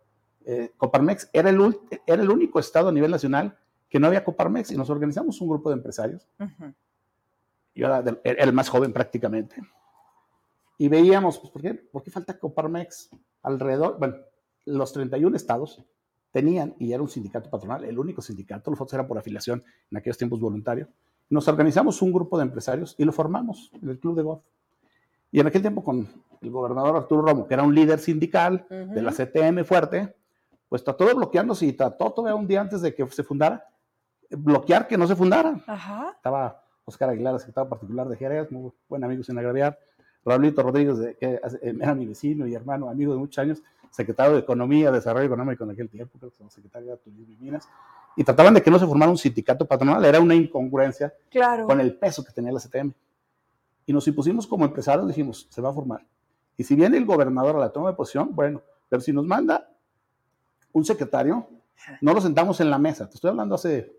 [0.45, 3.57] eh, Coparmex era el, era el único estado a nivel nacional
[3.89, 6.27] que no había Coparmex y nos organizamos un grupo de empresarios.
[7.75, 9.57] Yo era, era, el más joven prácticamente.
[10.79, 13.11] Y veíamos, pues, ¿por qué, ¿por qué falta Coparmex?
[13.43, 14.17] Alrededor, bueno,
[14.65, 15.85] los 31 estados
[16.31, 19.97] tenían, y era un sindicato patronal, el único sindicato, los otros eran por afiliación, en
[19.99, 20.89] aquellos tiempos voluntario,
[21.29, 24.43] nos organizamos un grupo de empresarios y lo formamos en el Club de Golf.
[25.31, 26.07] Y en aquel tiempo con
[26.43, 30.15] el gobernador Arturo Romo, que era un líder sindical de la CTM fuerte,
[30.69, 33.65] pues trató de bloquearnos y trató todavía un día antes de que se fundara,
[34.31, 35.57] bloquear que no se fundara.
[36.17, 39.79] Estaba Oscar Aguilar, secretario particular de Jerez, muy buen amigo sin agraviar,
[40.25, 44.91] Raulito Rodríguez, que era mi vecino y hermano, amigo de muchos años, secretario de Economía,
[44.91, 47.69] Desarrollo Económico en aquel tiempo, creo que secretario de Turismo y Minas,
[48.17, 51.13] y trataban de que no se formara un sindicato patronal, era una incongruencia
[51.67, 52.93] con el peso que tenía la CTM.
[53.87, 56.07] Y nos impusimos como empresarios, dijimos, se va a formar.
[56.57, 59.69] Y si viene el gobernador a la toma de posición, bueno, pero si nos manda
[60.73, 61.49] un secretario,
[62.01, 63.09] no lo sentamos en la mesa.
[63.09, 63.93] Te estoy hablando hace,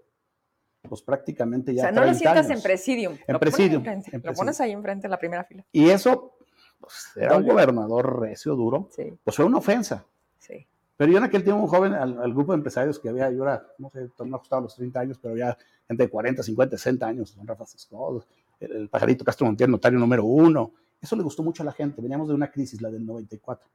[0.87, 1.81] pues prácticamente ya.
[1.81, 3.17] O sea, no lo sientas en presidium.
[3.27, 3.83] En presidium.
[4.23, 5.65] Lo pones ahí enfrente en la primera fila.
[5.71, 6.35] Y eso
[6.79, 8.89] pues, era un gobernador recio, duro,
[9.23, 10.05] pues fue una ofensa.
[10.39, 10.67] Sí.
[10.97, 13.65] Pero yo en aquel tiempo, un joven, al, grupo de empresarios que había, yo era,
[13.77, 17.35] no sé, no ajustaba los 30 años, pero ya gente de 40, 50, 60 años,
[17.35, 18.23] don Rafa Sescod,
[18.59, 20.71] el, pajarito Castro Montiel, notario número uno.
[21.01, 22.01] Eso le gustó mucho a la gente.
[22.01, 23.67] Veníamos de una crisis, la del 94.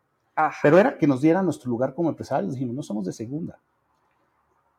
[0.63, 2.55] Pero era que nos diera nuestro lugar como empresarios.
[2.55, 3.59] Dijimos, no somos de segunda.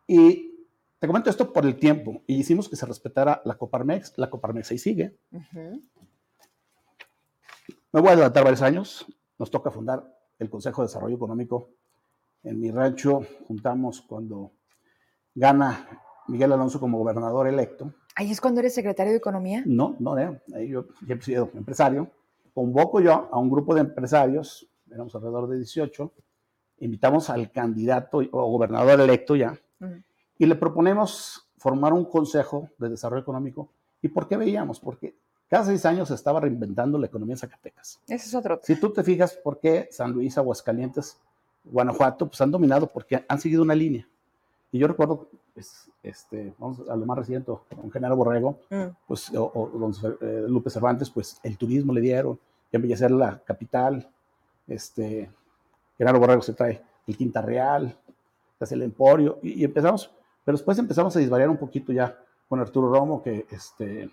[0.08, 0.59] Y
[1.00, 2.24] te comento esto por el tiempo.
[2.28, 4.18] Y hicimos que se respetara la Coparmex.
[4.18, 5.18] La Coparmex ahí sigue.
[7.92, 9.06] Me voy a adelantar varios años.
[9.38, 11.70] Nos toca fundar el Consejo de Desarrollo Económico.
[12.44, 14.52] En mi rancho juntamos cuando
[15.34, 15.88] gana
[16.28, 17.94] Miguel Alonso como gobernador electo.
[18.16, 19.64] ¿Ahí es cuando eres secretario de Economía?
[19.66, 20.42] No, no, no.
[20.54, 22.12] Ahí yo he sido empresario.
[22.54, 26.14] Convoco yo a un grupo de empresarios, éramos alrededor de 18,
[26.80, 29.58] invitamos al candidato o gobernador electo ya,
[30.40, 33.70] y le proponemos formar un consejo de desarrollo económico.
[34.02, 34.80] ¿Y por qué veíamos?
[34.80, 35.14] Porque
[35.50, 38.00] cada seis años se estaba reinventando la economía en Zacatecas.
[38.08, 38.60] Ese es otro.
[38.64, 41.20] Si tú te fijas por qué San Luis, Aguascalientes,
[41.66, 44.08] Guanajuato, pues han dominado porque han seguido una línea.
[44.72, 48.84] Y yo recuerdo, pues, este, vamos a lo más reciente, con Genaro Borrego, mm.
[49.08, 52.40] pues, o, don eh, Lupe Cervantes, pues el turismo le dieron,
[52.72, 54.08] y embellecer la capital.
[54.68, 55.30] Este,
[55.98, 57.98] Genaro Borrego se trae el Quinta Real,
[58.60, 60.12] hace el Emporio, y, y, empezamos,
[60.50, 64.10] pero después empezamos a disvariar un poquito ya con Arturo Romo, que este,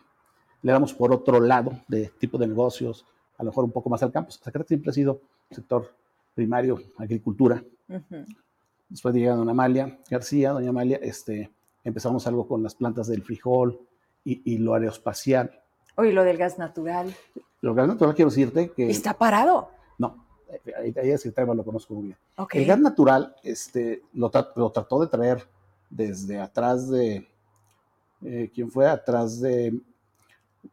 [0.60, 3.06] le damos por otro lado de tipo de negocios,
[3.38, 4.30] a lo mejor un poco más al campo.
[4.30, 5.94] Zacatecas siempre ha sido sector
[6.34, 7.64] primario, agricultura.
[8.90, 11.50] Después llega doña Amalia García, doña Amalia, este,
[11.84, 13.80] empezamos algo con las plantas del frijol
[14.22, 15.58] y, lo aeroespacial.
[15.94, 17.14] Oye, lo del gas natural.
[17.62, 18.90] Lo gas natural quiero decirte que...
[18.90, 19.70] ¿Está parado?
[19.96, 20.26] No,
[20.78, 22.18] ahí, ese tema lo conozco muy bien.
[22.52, 25.55] El gas natural este, lo, lo, trató de traer
[25.90, 27.28] desde atrás de...
[28.22, 28.88] Eh, ¿Quién fue?
[28.88, 29.78] Atrás de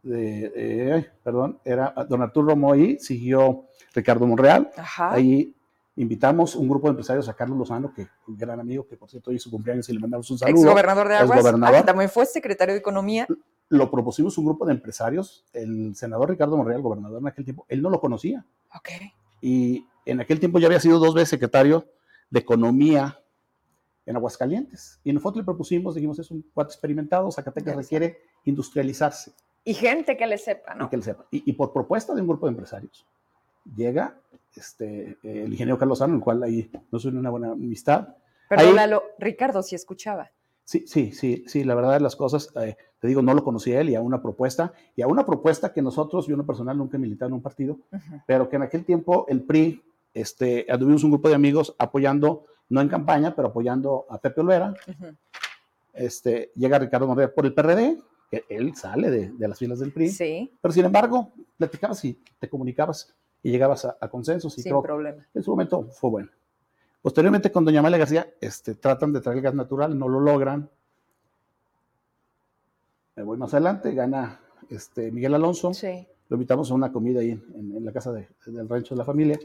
[0.01, 4.71] de, perdón, era don Arturo Romoy, siguió Ricardo Monreal.
[4.97, 5.55] Ahí
[5.95, 9.31] invitamos un grupo de empresarios a Carlos Lozano, que un gran amigo, que por cierto
[9.31, 10.61] hizo su cumpleaños y le mandamos un saludo.
[10.61, 11.41] Ex gobernador de Aguas.
[11.41, 11.85] Gobernador.
[11.85, 13.27] también fue secretario de Economía.
[13.69, 15.45] Lo propusimos un grupo de empresarios.
[15.53, 18.45] El senador Ricardo Monreal, gobernador en aquel tiempo, él no lo conocía.
[18.75, 18.89] Ok.
[19.41, 21.87] Y en aquel tiempo ya había sido dos veces secretario
[22.29, 23.19] de Economía
[24.05, 24.99] en Aguascalientes.
[25.03, 29.33] Y nosotros le propusimos, dijimos, es un cuatro experimentado, Zacatecas requiere industrializarse.
[29.63, 30.85] Y gente que le sepa, ¿no?
[30.85, 31.25] Y que le sepa.
[31.31, 33.07] Y, por propuesta de un grupo de empresarios,
[33.75, 34.19] llega
[34.55, 38.09] este, el ingeniero Carlos Sano, el cual ahí no suena una buena amistad.
[38.49, 40.31] Perdónalo, Ricardo, si escuchaba.
[40.65, 43.81] Sí, sí, sí, sí, la verdad de las cosas, eh, te digo, no lo conocía
[43.81, 46.95] él y a una propuesta, y a una propuesta que nosotros, yo no personal nunca
[46.95, 47.79] he militado en un partido,
[48.25, 49.81] pero que en aquel tiempo el PRI,
[50.13, 54.73] este, tuvimos un grupo de amigos apoyando, no en campaña, pero apoyando a Pepe Olvera,
[55.93, 58.01] este, llega Ricardo Monreal por el PRD,
[58.49, 60.09] él sale de, las filas del PRI.
[60.09, 60.51] Sí.
[60.59, 64.57] Pero sin embargo, platicabas y te comunicabas y llegabas a, consensos.
[64.57, 65.23] Y sin problema.
[65.35, 66.29] En su momento fue bueno.
[67.03, 70.67] Posteriormente, con doña Amalia García, este, tratan de traer el gas natural, no lo logran.
[73.15, 75.75] me voy más adelante, gana este, Miguel Alonso.
[75.75, 76.07] Sí.
[76.29, 79.05] Lo invitamos a una comida ahí en, en la casa de- del rancho de la
[79.05, 79.37] familia.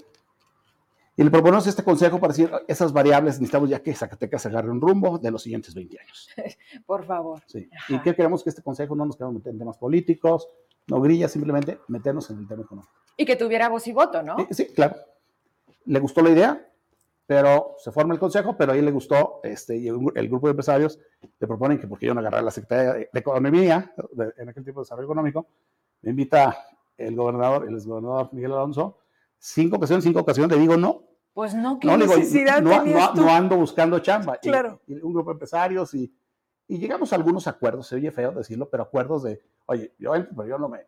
[1.19, 4.81] Y le proponemos este consejo para decir, esas variables necesitamos ya que Zacatecas agarre un
[4.81, 6.29] rumbo de los siguientes 20 años.
[6.87, 7.43] Por favor.
[7.47, 7.69] Sí.
[7.77, 7.93] Ajá.
[7.95, 10.49] Y que queremos que este consejo no nos queramos meter en temas políticos,
[10.87, 12.93] no grilla, simplemente meternos en el tema económico.
[13.17, 14.37] Y que tuviera voz y voto, ¿no?
[14.39, 14.95] Sí, sí, claro.
[15.87, 16.65] Le gustó la idea,
[17.27, 20.53] pero se forma el consejo, pero ahí le gustó, este, y el, el grupo de
[20.53, 20.99] empresarios
[21.41, 24.81] le proponen que porque yo no agarré la Secretaría de Economía, de- en aquel tiempo
[24.81, 25.47] de desarrollo económico,
[26.03, 26.57] me invita
[26.97, 28.99] el gobernador, el exgobernador Miguel Alonso,
[29.37, 31.03] cinco ocasiones, cinco ocasiones, le digo no,
[31.39, 33.21] Pues no, ¿qué no, le digo, necesidad no, tenías no- tú?
[33.21, 34.39] no ando buscando chamba.
[34.39, 34.81] Claro.
[34.89, 36.13] Y, un grupo de empresarios y,
[36.67, 40.35] y llegamos a algunos acuerdos, se oye feo decirlo, pero acuerdos de, oye, yo, entro,
[40.35, 40.85] pero yo no me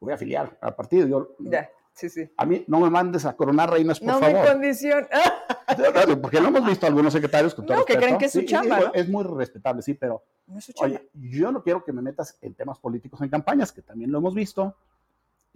[0.00, 2.28] voy a afiliar al partido, yo, Ya, sí, sí.
[2.36, 4.48] a mí no me mandes a coronar reinas, por No me favor.
[4.52, 5.06] condiciona.
[5.78, 8.04] No, no, Porque lo hemos visto algunos secretarios con todo No, que respeto.
[8.06, 8.90] creen que es su Sí, chamba.
[8.94, 10.96] Es muy respetable, sí, pero No es su chamba.
[10.96, 14.18] oye, yo no quiero que me metas en temas políticos en campañas, que también lo
[14.18, 14.74] hemos visto,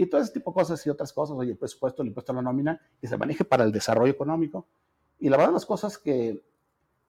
[0.03, 2.37] y todo ese tipo de cosas y otras cosas, oye, el presupuesto, el impuesto a
[2.37, 4.67] la nómina, que se maneje para el desarrollo económico.
[5.19, 6.41] Y la verdad, las cosas que,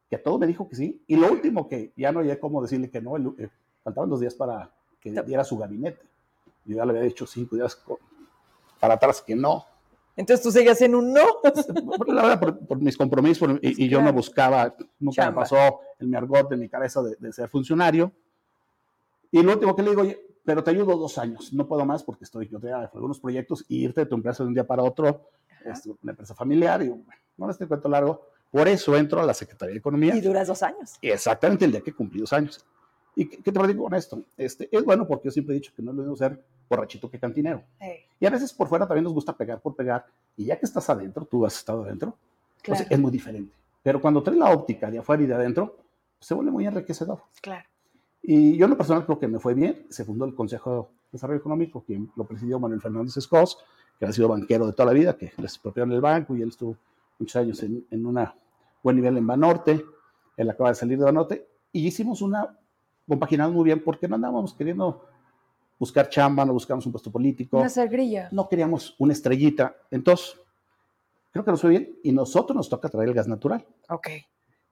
[0.10, 2.90] que todo me dijo que sí, y lo último que ya no había cómo decirle
[2.90, 3.50] que no, el- eh,
[3.84, 6.02] faltaban dos días para que diera su gabinete.
[6.66, 7.82] Yo ya le había dicho cinco días
[8.80, 9.66] para atrás que no.
[10.16, 11.22] Entonces tú seguías en un no.
[12.08, 15.32] La verdad, por, por mis compromisos, por- y, y yo no buscaba, nunca Chamba.
[15.32, 18.12] me pasó el mi argot de mi cabeza de, de ser funcionario.
[19.32, 22.04] Y lo último que le digo, oye, pero te ayudo dos años, no puedo más
[22.04, 24.84] porque estoy, yo tenía algunos proyectos y irte de tu empresa de un día para
[24.84, 25.30] otro,
[25.66, 27.06] es una empresa familiar, y bueno,
[27.38, 30.16] no les cuento largo, por eso entro a la Secretaría de Economía.
[30.16, 30.94] Y duras dos años.
[31.02, 32.66] Exactamente el día que cumplí dos años.
[33.16, 34.24] ¿Y qué, qué te platico con esto?
[34.38, 37.10] Este, es bueno porque yo siempre he dicho que no es lo mismo ser borrachito
[37.10, 37.64] que cantinero.
[38.20, 40.06] Y a veces por fuera también nos gusta pegar por pegar.
[40.38, 42.16] Y ya que estás adentro, tú has estado adentro,
[42.64, 43.54] pues es muy diferente.
[43.84, 45.76] Pero cuando traes la óptica de afuera y de adentro,
[46.18, 47.22] pues se vuelve muy enriquecedor.
[47.42, 47.66] claro.
[48.24, 49.86] Y yo en lo personal creo que me fue bien.
[49.90, 53.58] Se fundó el Consejo de Desarrollo Económico, que lo presidió Manuel Fernández Escos,
[54.00, 56.50] que ha sido banquero de toda la vida, que les expropiaron el banco y él
[56.50, 56.78] estuvo
[57.20, 58.20] muchos años en, en un
[58.84, 59.84] buen nivel en Banorte.
[60.38, 61.48] Él acaba de salir de Banorte.
[61.72, 62.58] Y hicimos una,
[63.08, 65.06] compaginamos muy bien, porque no andábamos queriendo
[65.80, 68.30] buscar chamba, no buscamos un puesto político Una sergrilla.
[68.32, 69.76] no queríamos una estrellita.
[69.90, 70.40] Entonces,
[71.32, 73.66] creo que nos fue bien y nosotros nos toca traer el gas natural.
[73.90, 74.10] Ok.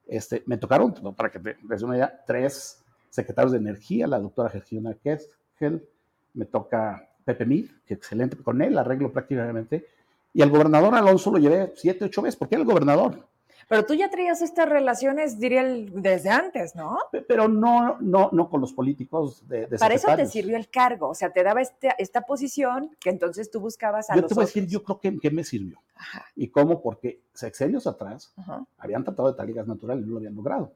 [0.06, 4.50] Este, me tocaron, para que te des una idea, tres secretarios de energía, la doctora
[4.50, 5.88] Georgina Kessel,
[6.34, 9.86] me toca Pepe Mir, que excelente, con él arreglo prácticamente,
[10.34, 13.28] y al gobernador Alonso lo llevé siete, ocho veces, porque era el gobernador,
[13.68, 16.98] Pero tú ya traías estas relaciones, diría, desde antes, ¿no?
[17.12, 20.70] Pe- pero no, no, no con los políticos de, de Para eso te sirvió el
[20.70, 24.30] cargo, o sea, te daba este- esta posición que entonces tú buscabas a Yo los
[24.30, 25.78] te voy a decir, yo creo que, que me sirvió.
[25.96, 26.82] Ajá, ¿Y cómo?
[26.82, 28.66] Porque sexenios atrás ajá.
[28.78, 30.72] habían tratado de traer gas natural y no lo habían logrado.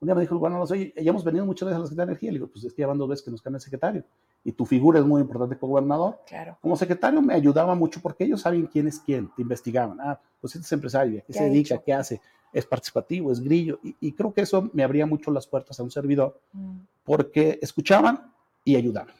[0.00, 2.06] Un día me dijo el gobernador, oye, ya hemos venido muchas veces a la Secretaría
[2.06, 2.30] de Energía.
[2.32, 4.04] Le digo, pues es que ya van dos veces que nos cambia el secretario.
[4.44, 6.18] Y tu figura es muy importante como gobernador.
[6.26, 6.56] Claro.
[6.62, 9.98] Como secretario me ayudaba mucho porque ellos saben quién es quién, te investigaban.
[10.00, 11.74] Ah, pues este es empresario, ¿a qué ¿Qué se dedica?
[11.74, 11.84] hecho?
[11.84, 12.20] ¿Qué hace?
[12.52, 13.78] Es participativo, es grillo.
[13.82, 16.78] Y, y creo que eso me abría mucho las puertas a un servidor Mm.
[17.04, 18.32] porque escuchaban
[18.64, 19.14] y ayudaban.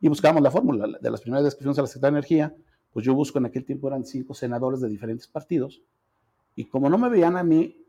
[0.00, 0.86] Y buscábamos la fórmula.
[1.00, 2.54] De las primeras descripciones a la Secretaría de Energía,
[2.92, 5.80] pues yo busco en aquel tiempo eran cinco senadores de diferentes partidos.
[6.54, 7.83] Y como no me veían a mí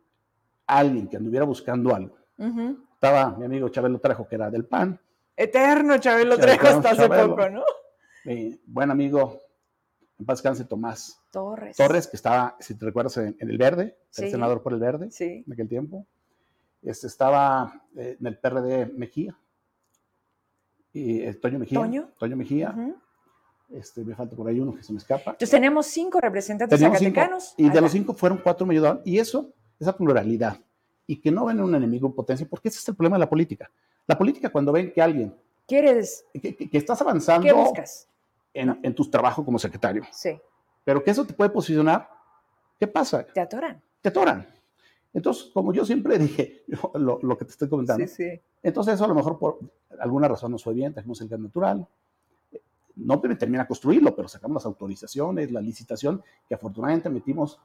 [0.67, 2.17] alguien que anduviera buscando algo,
[2.93, 4.99] estaba mi amigo Chabelo Trejo, que era del PAN,
[5.37, 7.63] Eterno Chabelo Chabelo, Trejo hasta hace poco, ¿no?
[8.25, 9.41] mi buen amigo,
[10.17, 11.75] en paz descanse, Tomás Torres.
[11.77, 14.23] Torres, que estaba, si te recuerdas, en, en el Verde, Sí.
[14.23, 15.43] el senador por el Verde Sí.
[15.45, 16.05] en aquel tiempo.
[16.81, 19.37] Este, estaba eh, en el PRD Mejía.
[20.93, 21.79] Y, eh, Toño Mejía.
[22.17, 22.35] ¿Toño?
[22.37, 22.69] Mejía.
[22.71, 22.95] Ujú.
[23.71, 25.31] este, me falta por ahí uno que se me escapa.
[25.31, 27.53] Entonces tenemos cinco representantes Teníamos cinco, zacatecanos.
[27.57, 29.01] y de los cinco fueron cuatro me ayudaron.
[29.03, 30.59] Y eso, esa pluralidad.
[31.07, 33.29] Y que no ven un enemigo en potencia, porque ese es el problema de la
[33.29, 33.69] política.
[34.07, 35.35] La política, cuando ven que alguien,
[35.67, 36.25] ¿Quieres?
[36.33, 38.07] que, que- que estás avanzando ¿Qué buscas?
[38.53, 40.39] en, en tus trabajos como secretario, Sí,
[40.83, 42.07] pero que eso te puede posicionar,
[42.79, 43.25] ¿qué pasa?
[43.25, 43.81] te atoran.
[44.01, 44.47] Te atoran.
[45.13, 48.39] Entonces, como yo siempre dije, lo, lo que te estoy comentando, sí.
[48.61, 49.59] entonces eso a lo mejor por
[49.99, 51.87] alguna razón nos fue bien, trajimos el gas natural,
[52.97, 57.59] no termina construirlo, pero sacamos las autorizaciones, la licitación, que afortunadamente metimos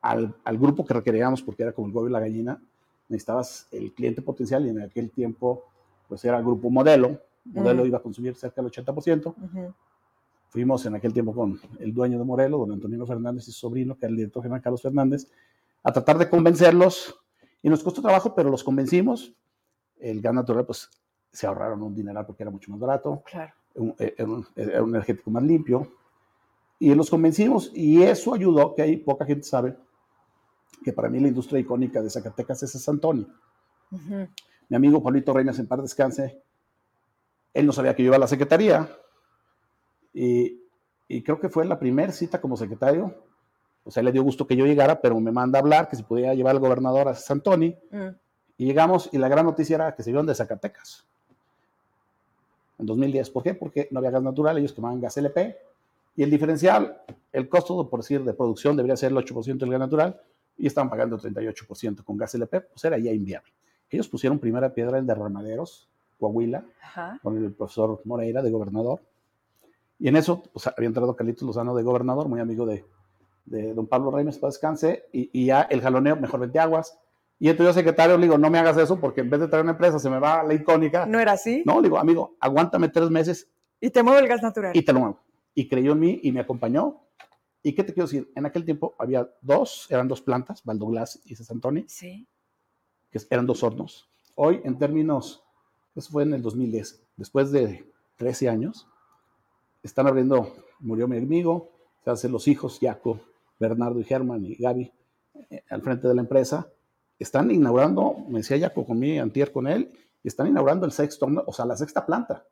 [0.00, 2.60] al, al grupo que requeríamos, porque era como el huevo y la gallina,
[3.08, 5.64] necesitabas el cliente potencial y en aquel tiempo
[6.08, 7.88] pues era el grupo modelo, modelo Ujú.
[7.88, 9.74] iba a consumir cerca del 80%, Ujú.
[10.48, 13.94] fuimos en aquel tiempo con el dueño de Morelo, don Antonino Fernández y su sobrino,
[13.94, 15.26] que era el director general Carlos Fernández,
[15.82, 17.18] a tratar de convencerlos,
[17.62, 19.34] y nos costó trabajo, pero los convencimos,
[19.98, 20.88] el gas natural pues
[21.32, 23.52] se ahorraron un dineral porque era mucho más barato, Claro.
[23.98, 25.92] eh, era un, era un energético más limpio,
[26.78, 29.76] y los convencimos, y eso ayudó, que hay poca gente sabe,
[30.84, 33.26] que para mí la industria icónica de Zacatecas es San Antonio.
[33.90, 34.28] Ujú.
[34.68, 36.40] Mi amigo Paulito Reinas, en par descanse,
[37.54, 38.88] Él no sabía que yo iba a la secretaría
[40.12, 40.60] y,
[41.08, 43.14] y creo que fue la primera cita como secretario.
[43.84, 46.02] O sea, le dio gusto que yo llegara, pero me manda a hablar que si
[46.02, 47.76] podía llevar al gobernador a Santoni.
[47.90, 48.08] Mm.
[48.58, 51.06] Y llegamos y la gran noticia era que se iban de Zacatecas
[52.78, 53.30] en 2010.
[53.30, 53.54] ¿Por qué?
[53.54, 55.56] Porque no había gas natural, ellos quemaban gas LP
[56.16, 57.00] y el diferencial,
[57.32, 60.20] el costo, por decir, de producción debería ser el 8% del gas natural
[60.58, 63.52] y estaban pagando 38% con gas LP, pues era ya inviable.
[63.88, 66.64] Ellos pusieron primera piedra en derramaderos, Coahuila,
[67.22, 69.00] con el profesor Moreira de gobernador.
[69.98, 72.84] Y en eso pues, había entrado Carlitos Lozano de gobernador, muy amigo de,
[73.46, 76.98] de don Pablo Reyes para descanse, y, y, ya el jaloneo, mejor 20 aguas.
[77.38, 79.62] Y entonces yo, secretario, le digo, no me hagas eso porque en vez de traer
[79.62, 81.06] una empresa se me va la icónica.
[81.06, 81.62] ¿No era así?
[81.64, 83.48] No, le digo, amigo, aguántame tres meses.
[83.80, 84.76] Y te muevo el gas natural.
[84.76, 85.20] Y te lo muevo
[85.58, 87.00] y creyó en mí y me acompañó.
[87.68, 88.32] ¿Y qué te quiero decir?
[88.34, 92.26] En aquel tiempo había dos, eran dos plantas, Valdoglas y Santoni, sí.
[93.10, 94.08] que eran dos hornos.
[94.36, 95.44] Hoy, en términos,
[95.94, 98.88] eso fue en el 2010, después de 13 años,
[99.82, 101.70] están abriendo, murió mi amigo,
[102.02, 103.20] se hacen los hijos, Jaco,
[103.60, 104.90] Bernardo y Germán y Gaby,
[105.50, 106.72] eh, al frente de la empresa,
[107.18, 111.52] están inaugurando, me decía Jaco conmigo, antier con él, y están inaugurando el sexto, o
[111.52, 112.46] sea, la sexta planta.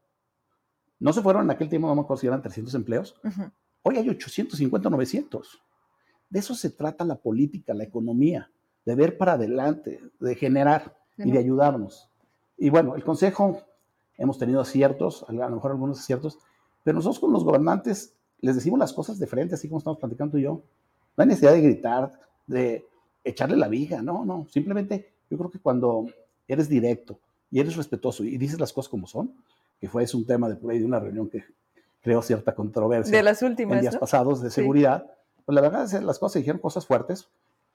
[0.98, 3.18] No se fueron en aquel tiempo, no me acuerdo si eran 300 empleos.
[3.88, 5.62] Hoy hay 850, 900.
[6.28, 8.50] De eso se trata la política, la economía,
[8.84, 12.10] de ver para adelante, de generar y de ayudarnos.
[12.58, 13.62] Y bueno, el Consejo,
[14.18, 16.36] hemos tenido aciertos, a lo mejor algunos aciertos,
[16.82, 20.32] pero nosotros con los gobernantes les decimos las cosas de frente, así como estamos platicando
[20.32, 20.64] tú y yo.
[21.16, 22.10] No hay necesidad de gritar,
[22.48, 22.84] de
[23.22, 24.48] echarle la viga, no, no.
[24.50, 26.06] Simplemente yo creo que cuando
[26.48, 27.20] eres directo
[27.52, 29.32] y eres respetuoso y dices las cosas como son,
[29.78, 31.44] que fue es un tema de, de una reunión que
[32.00, 33.16] creó cierta controversia.
[33.16, 33.76] De las últimas.
[33.76, 35.06] En días pasados de seguridad.
[35.44, 37.28] Pues la verdad es que las cosas se dijeron cosas fuertes,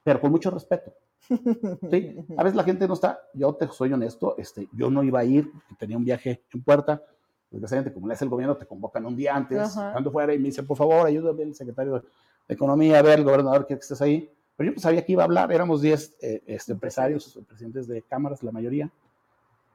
[0.03, 0.93] pero con mucho respeto.
[1.27, 2.17] ¿Sí?
[2.37, 5.23] A veces la gente no está, yo te soy honesto, este, yo no iba a
[5.23, 7.01] ir, tenía un viaje en puerta,
[7.49, 10.45] desgraciadamente como le hace el gobierno, te convocan un día antes, cuando fuera, y me
[10.45, 12.01] dice, por favor, ayúdame el secretario de
[12.49, 14.29] Economía, a ver, el gobernador, quiere que estés ahí.
[14.57, 18.01] Pero yo pues sabía que iba a hablar, éramos 10 eh, este, empresarios, presidentes de
[18.01, 18.91] cámaras, la mayoría,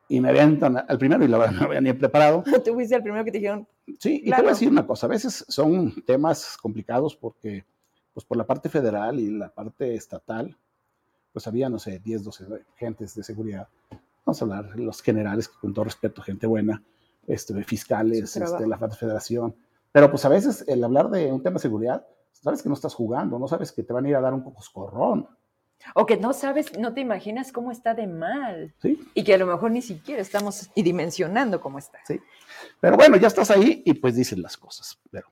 [0.09, 2.45] y me habían al primero y la verdad no había ni preparado.
[2.65, 3.67] Tú fuiste el primero que te dijeron.
[3.99, 7.65] Sí, y te voy a decir una cosa, a veces son temas complicados porque,
[8.13, 10.57] pues por la parte federal y la parte estatal,
[11.33, 13.69] pues había, no sé, 10, 12 agentes de seguridad.
[14.25, 16.83] Vamos a hablar, los generales, con todo respeto, gente buena,
[17.27, 19.55] este, fiscales, este, la federación.
[19.93, 22.95] Pero pues a veces el hablar de un tema de seguridad, sabes que no estás
[22.95, 25.29] jugando, no sabes que te van a ir a dar un poco escorrón.
[25.95, 28.75] O que no sabes, no te imaginas cómo está de mal.
[28.83, 28.99] Sí.
[29.15, 31.99] Y que a lo mejor ni siquiera estamos dimensionando cómo está.
[32.07, 32.21] Sí.
[32.81, 34.99] Pero bueno, ya estás ahí y pues dices las cosas.
[35.11, 35.29] Pero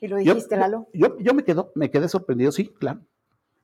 [0.00, 0.88] ¿Y lo dijiste, Lalo?
[0.92, 3.00] Yo, yo me, quedo, me quedé sorprendido, sí, claro.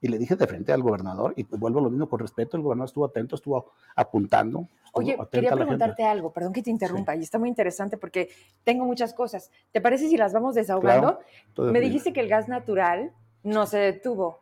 [0.01, 2.57] Y le dije de frente al gobernador, y pues vuelvo a lo mismo con respeto,
[2.57, 4.67] el gobernador estuvo atento, estuvo apuntando.
[4.95, 8.29] Oye, quería preguntarte algo, perdón que te interrumpa, y está muy interesante porque
[8.65, 9.51] tengo muchas cosas.
[9.71, 11.21] ¿Te parece si las vamos desahogando?
[11.57, 13.13] me dijiste que el gas natural
[13.45, 14.41] no se detuvo.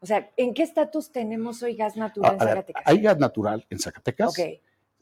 [0.00, 2.82] O sea, ¿en qué estatus tenemos hoy gas natural en Zacatecas?
[2.86, 4.30] hay gas natural en Zacatecas.
[4.30, 4.60] Ok.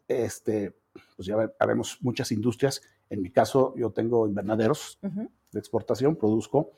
[0.09, 0.75] Este,
[1.17, 2.83] pues ya vemos muchas industrias.
[3.09, 6.73] En mi caso, yo tengo invernaderos de exportación, produzco,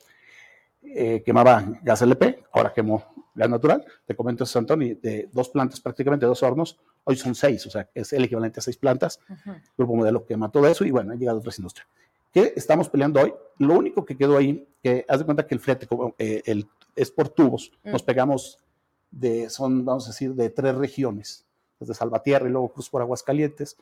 [0.83, 3.03] eh, quemaba gas LP, ahora quemo
[3.33, 3.85] gas natural.
[4.05, 8.13] Te comento, Antonio, de dos plantas, prácticamente dos hornos, hoy son seis, o sea, es
[8.13, 9.19] el equivalente a seis plantas.
[9.29, 11.87] El grupo modelo quema todo eso y bueno, han llegado otras industrias.
[12.31, 13.33] ¿Qué estamos peleando hoy?
[13.57, 17.11] Lo único que quedó ahí, que haz de cuenta que el flete, eh, el es
[17.11, 17.71] por tubos.
[17.83, 17.91] Mm.
[17.91, 18.59] Nos pegamos
[19.09, 21.45] de, son, vamos a decir, de tres regiones,
[21.79, 23.77] desde Salvatierra y luego Cruz por Aguascalientes.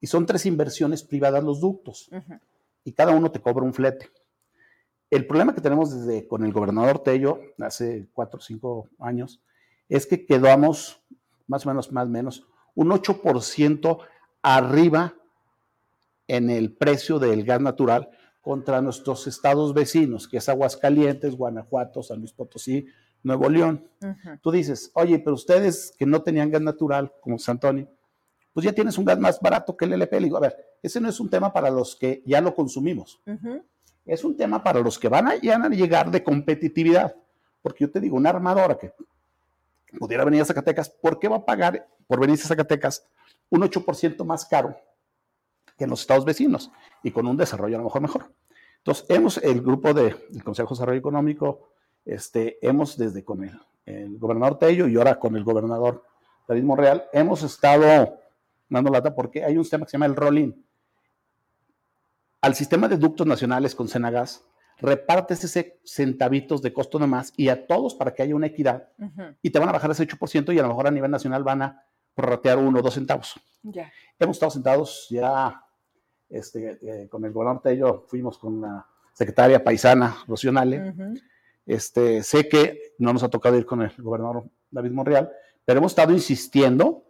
[0.00, 2.08] Y son tres inversiones privadas los ductos.
[2.84, 4.10] Y cada uno te cobra un flete.
[5.10, 9.40] El problema que tenemos desde con el gobernador Tello, hace cuatro o cinco años,
[9.88, 11.00] es que quedamos
[11.48, 13.98] más o menos, más o menos, un 8%
[14.42, 15.14] arriba
[16.28, 18.10] en el precio del gas natural
[18.40, 22.86] contra nuestros estados vecinos, que es Aguascalientes, Guanajuato, San Luis Potosí,
[23.22, 23.88] Nuevo León.
[24.40, 27.88] Tú dices, oye, pero ustedes que no tenían gas natural, como San Antonio,
[28.52, 30.20] pues ya tienes un gas más barato que el LP.
[30.20, 33.20] Le digo, a ver, ese no es un tema para los que ya lo consumimos.
[34.06, 37.14] Es un tema para los que van a, a llegar de competitividad.
[37.60, 38.92] Porque yo te digo, una armadora que
[39.98, 43.06] pudiera venir a Zacatecas, ¿por qué va a pagar por venirse a Zacatecas
[43.50, 44.76] un 8% más caro
[45.78, 46.70] que en los estados vecinos
[47.02, 48.32] y con un desarrollo a lo mejor mejor.
[48.78, 51.70] Entonces, hemos, el grupo del Consejo de Desarrollo Económico,
[52.04, 56.04] este, hemos desde con el, el gobernador Tello y ahora con el gobernador
[56.46, 58.18] David Monreal, hemos estado
[58.68, 60.52] dando lata porque hay un sistema que se llama el Rolling.
[62.40, 64.44] Al sistema de ductos nacionales con Senagas,
[64.78, 68.88] repartes ese centavitos de costo de más y a todos para que haya una equidad
[69.42, 71.62] y te van a bajar ese 8% y a lo mejor a nivel nacional van
[71.62, 73.34] a prorratear uno o dos centavos.
[73.62, 73.92] Ya.
[74.18, 75.62] Hemos estado sentados ya
[76.30, 80.94] este, eh, con el gobernador Tello fuimos con la secretaria paisana, Rocío Nale.
[81.66, 85.30] este, sé que no nos ha tocado ir con el gobernador David Monreal,
[85.64, 87.04] pero hemos estado insistiendo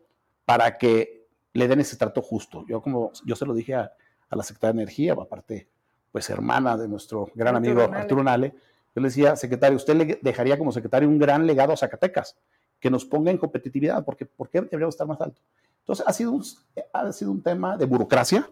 [0.45, 2.65] para que le den ese trato justo.
[2.67, 3.93] Yo como yo se lo dije a,
[4.31, 5.69] la secretaria de Energía, aparte,
[6.13, 8.55] pues hermana de nuestro gran amigo Arturo Nale,
[8.95, 12.37] yo le decía, secretario, usted le dejaría como secretario un gran legado a Zacatecas,
[12.81, 15.41] que nos ponga en competitividad, porque ¿por qué deberíamos estar más alto?
[15.89, 16.45] Entonces, ha sido un,
[16.93, 18.47] ha sido un tema de burocracia.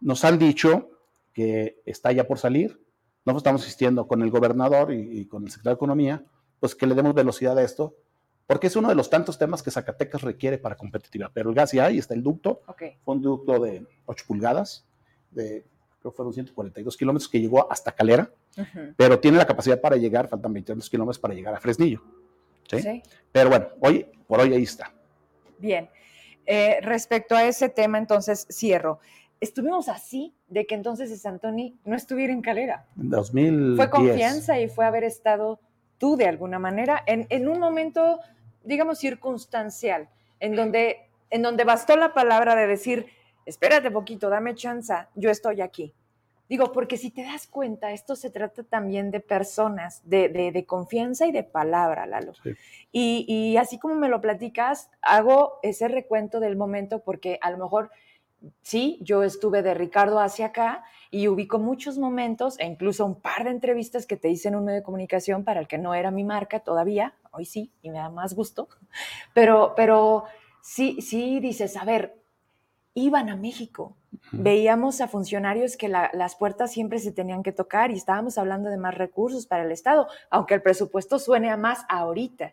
[0.00, 0.88] Nos han dicho
[1.34, 2.82] que está ya por salir.
[3.26, 6.24] Nosotros estamos insistiendo con el gobernador y, con el secretario de Economía,
[6.58, 7.96] pues que le demos velocidad a esto,
[8.46, 11.30] porque es uno de los tantos temas que Zacatecas requiere para competitividad.
[11.34, 12.62] Pero el gas ya hay, está el ducto.
[13.04, 14.86] Fue un ducto de 8 pulgadas,
[15.30, 15.66] de
[16.00, 18.32] creo que fueron 142 kilómetros, que llegó hasta Calera,
[18.96, 22.02] pero tiene la capacidad para llegar, faltan 22 kilómetros para llegar a Fresnillo.
[22.70, 23.02] ¿sí?
[23.30, 24.90] Pero bueno, hoy, por hoy ahí está.
[25.58, 25.90] Bien.
[26.46, 28.98] Eh, respecto a ese tema, entonces cierro.
[29.40, 32.86] Estuvimos así de que entonces Santoni no estuviera en Calera.
[32.96, 33.76] 2010.
[33.76, 35.60] Fue confianza y fue haber estado
[35.98, 38.20] tú de alguna manera en, en un momento,
[38.64, 40.08] digamos, circunstancial,
[40.40, 43.06] en donde, en donde bastó la palabra de decir,
[43.46, 45.94] espérate poquito, dame chance, yo estoy aquí.
[46.50, 51.30] Digo, porque si te das cuenta, esto se trata también de personas, de, confianza y
[51.30, 52.32] de palabra, Lalo.
[52.90, 57.58] Y, y, así como me lo platicas, hago ese recuento del momento porque a lo
[57.58, 57.92] mejor,
[58.62, 60.82] sí, yo estuve de Ricardo hacia acá
[61.12, 64.64] y ubico muchos momentos e incluso un par de entrevistas que te hice en un
[64.64, 67.98] medio de comunicación para el que no era mi marca todavía, hoy sí, y me
[67.98, 68.68] da más gusto,
[69.34, 70.24] pero, pero
[70.62, 72.19] sí, sí dices, a ver,
[72.94, 73.96] iban a México.
[74.32, 78.76] Veíamos a funcionarios que las puertas siempre se tenían que tocar y estábamos hablando de
[78.76, 82.52] más recursos para el Estado, aunque el presupuesto suene a más ahorita.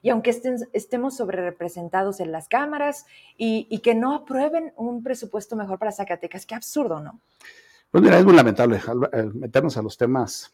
[0.00, 0.30] Y aunque
[0.72, 6.46] estemos sobre representados en las cámaras y, que no aprueben un presupuesto mejor para Zacatecas,
[6.46, 7.20] qué absurdo, ¿no?
[7.90, 8.80] Pues mira, es muy lamentable
[9.34, 10.52] meternos a los temas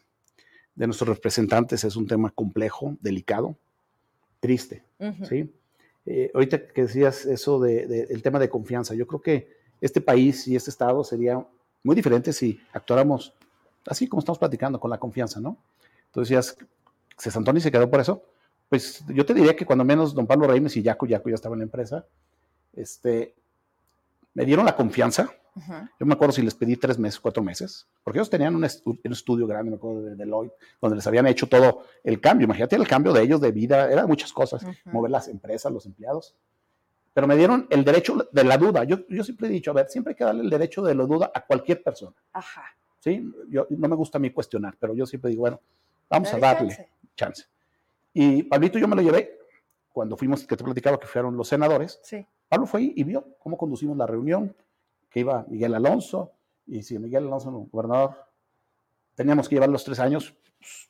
[0.73, 3.55] de nuestros representantes, es un tema complejo, delicado,
[4.39, 4.83] triste,
[5.27, 5.51] ¿sí?
[6.05, 10.47] Eh, ahorita que decías eso del de, tema de confianza, yo creo que este país
[10.47, 11.45] y este estado sería
[11.83, 13.33] muy diferente si actuáramos
[13.87, 15.57] así como estamos platicando, con la confianza, ¿no?
[16.07, 16.57] Entonces decías,
[17.17, 18.23] ¿se Santoni se quedó por eso?
[18.69, 21.55] Pues yo te diría que cuando menos don Pablo Reimes y Yaco, Yaco ya estaba
[21.55, 22.05] en la empresa,
[22.73, 23.35] este,
[24.33, 25.31] me dieron la confianza,
[25.99, 29.47] yo me acuerdo si les pedí tres meses, cuatro meses, porque ellos tenían un, estudio
[29.47, 32.45] grande, me acuerdo de Deloitte, donde les habían hecho todo el cambio.
[32.45, 36.35] Imagínate el cambio de ellos de vida, eran muchas cosas, mover las empresas, los empleados.
[37.13, 38.83] Pero me dieron el derecho de la duda.
[38.83, 41.05] Yo, yo siempre he dicho, a ver, siempre hay que darle el derecho de la
[41.05, 42.15] duda a cualquier persona.
[42.33, 42.65] Ajá.
[42.99, 43.25] ¿Sí?
[43.47, 45.61] Yo, no me gusta a mí cuestionar, pero yo siempre digo, bueno,
[46.09, 47.45] vamos a darle chance.
[48.13, 49.39] Y Pablito yo me lo llevé
[49.93, 52.01] cuando fuimos, que te platicaba que fueron los senadores.
[52.03, 52.25] Sí.
[52.49, 54.53] Pablo fue y vio cómo conducimos la reunión,
[55.15, 56.33] que iba Miguel Alonso,
[56.67, 58.17] y si Miguel Alonso, el gobernador,
[59.15, 60.89] teníamos que llevar los tres años, pues,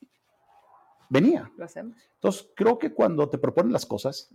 [1.08, 1.48] venía.
[1.56, 1.96] Lo hacemos.
[2.14, 4.28] Entonces, creo que cuando te proponen las cosas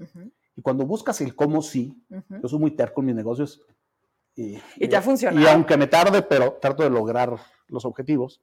[0.56, 3.62] y cuando buscas el cómo sí, yo soy muy terco en mis negocios.
[4.34, 5.44] Y, y te ha funcionado.
[5.44, 7.38] Y aunque me tarde, pero trato de lograr
[7.68, 8.42] los objetivos.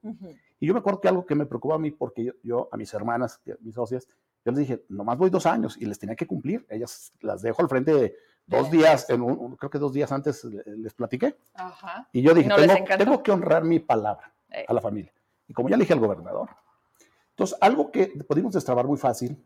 [0.61, 2.93] Y yo me acuerdo que algo que me preocupa a mí, porque yo, a mis
[2.93, 4.07] hermanas, mis socias,
[4.45, 6.67] yo les dije, nomás voy dos años y les tenía que cumplir.
[6.69, 8.15] Ellas las dejo al frente de
[8.49, 11.37] Dos días, en un, creo que dos días antes les platiqué.
[11.55, 12.09] Ajá.
[12.13, 12.49] Y yo dije,
[12.97, 14.65] tengo, que honrar mi palabra eh.
[14.67, 15.13] a la familia.
[15.47, 16.49] Y como ya le dije al gobernador.
[17.31, 19.45] Entonces, algo que pudimos destrabar muy fácil,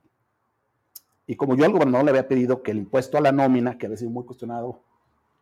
[1.26, 3.86] y como yo al gobernador le había pedido que el impuesto a la nómina, que
[3.86, 4.84] había sido muy cuestionado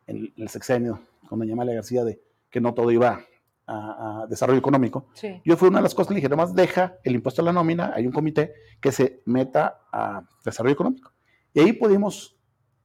[0.07, 0.99] en el sexenio,
[1.29, 3.21] con doña Amalia García, de que no todo iba
[3.67, 5.05] a, desarrollo económico,
[5.45, 7.53] yo fui una de las cosas que le dije, nomás deja el impuesto a la
[7.53, 11.11] nómina, hay un comité que se meta a desarrollo económico.
[11.53, 12.40] Y ahí pudimos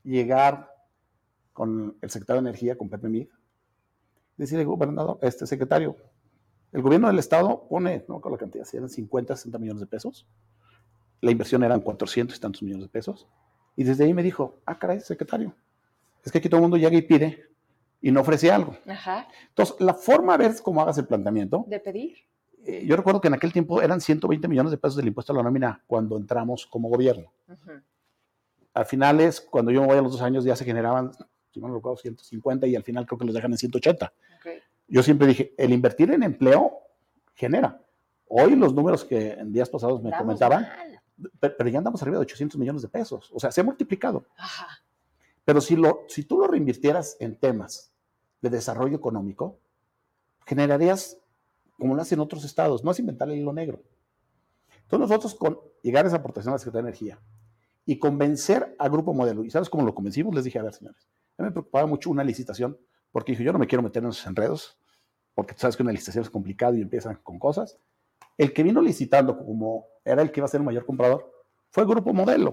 [0.06, 0.72] llegar
[1.52, 3.28] con el secretario de Energía, con Pepe Mid,
[4.36, 5.96] decirle, gobernador, este secretario,
[6.72, 9.86] el gobierno del estado pone, no con la cantidad, si eran 50, 60 millones de
[9.86, 10.26] pesos,
[11.20, 13.26] la inversión eran 400 y tantos millones de pesos,
[13.74, 15.54] y desde ahí me dijo, ah, caray, secretario,
[16.24, 17.44] es que aquí todo el mundo llega y pide
[18.00, 18.76] y no ofrece algo.
[18.86, 19.26] Ajá.
[19.48, 21.64] Entonces, la forma de ver cómo hagas el planteamiento.
[21.68, 22.16] De pedir.
[22.64, 25.36] Eh, yo recuerdo que en aquel tiempo eran 120 millones de pesos del impuesto a
[25.36, 27.32] la nómina cuando entramos como gobierno.
[27.48, 27.82] Ajá.
[28.76, 31.10] Al final es, cuando yo me voy a los dos años, ya se generaban,
[31.50, 34.12] si no me recuerdo, 150 y al final creo que los dejan en 180.
[34.86, 36.74] Yo siempre dije, el invertir en empleo
[37.34, 37.80] genera.
[38.28, 40.68] Hoy los números que en días pasados me comentaban,
[41.40, 43.30] pero, ya andamos arriba de 800 millones de pesos.
[43.32, 44.26] O sea, se ha multiplicado.
[45.46, 47.94] Pero si, lo, si tú lo reinvirtieras en temas
[48.42, 49.58] de desarrollo económico,
[50.44, 51.16] generarías,
[51.78, 53.80] como lo hacen otros estados, no es inventar el hilo negro.
[54.82, 57.18] Entonces nosotros con llegar a esa aportación a la Secretaría de Energía,
[57.86, 59.44] y convencer al grupo modelo.
[59.44, 60.34] ¿Y sabes cómo lo convencimos?
[60.34, 61.08] Les dije, a ver, señores,
[61.38, 62.76] a mí me preocupaba mucho una licitación,
[63.12, 64.78] porque dije, yo no me quiero meter en esos enredos.
[65.34, 67.78] porque tú sabes que una licitación es complicado y empiezan con cosas.
[68.38, 71.30] El que vino licitando como era el que iba a ser el mayor comprador
[71.70, 72.52] fue el Grupo Modelo.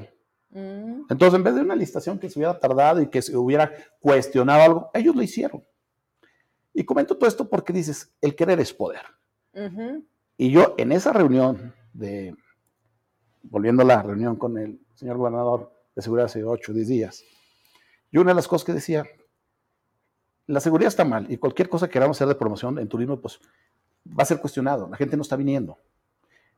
[0.50, 1.06] Mm.
[1.10, 4.62] Entonces, en vez de una licitación que se hubiera tardado y que se hubiera cuestionado
[4.62, 5.64] algo, ellos lo hicieron.
[6.74, 9.02] Y comento todo esto porque dices, el querer es poder.
[10.38, 12.36] Y yo en esa reunión de,
[13.44, 17.24] volviendo a la reunión con el señor gobernador de seguridad hace 8 o 10 días,
[18.12, 19.06] yo una de las cosas que decía,
[20.48, 23.40] la seguridad está mal y cualquier cosa que queramos hacer de promoción en turismo, pues
[24.08, 25.78] va a ser cuestionado, la gente no está viniendo.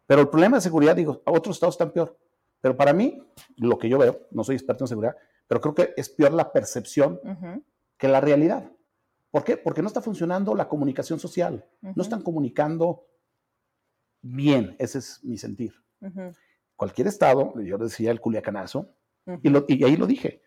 [0.07, 2.17] Pero el problema de seguridad, digo, otros estados están peor.
[2.61, 3.21] Pero para mí,
[3.57, 5.15] lo que yo veo, no soy experto en seguridad,
[5.47, 7.19] pero creo que es peor la percepción
[7.97, 8.71] que la realidad.
[9.31, 9.57] ¿Por qué?
[9.57, 13.05] Porque no está funcionando la comunicación social, no están comunicando
[14.21, 15.73] bien, ese es mi sentir.
[16.75, 18.89] Cualquier estado, yo decía el culiacanazo,
[19.41, 20.41] y, ahí lo dije.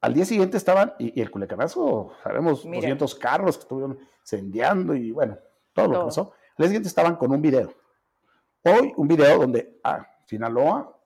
[0.00, 5.38] Al día siguiente estaban, y, el culiacanazo, sabemos, 200 carros que estuvieron incendiando y bueno,
[5.72, 6.32] todo, lo que pasó.
[6.50, 7.74] Al día siguiente estaban con un video.
[8.62, 11.00] Hoy, un video donde, ah, Sinaloa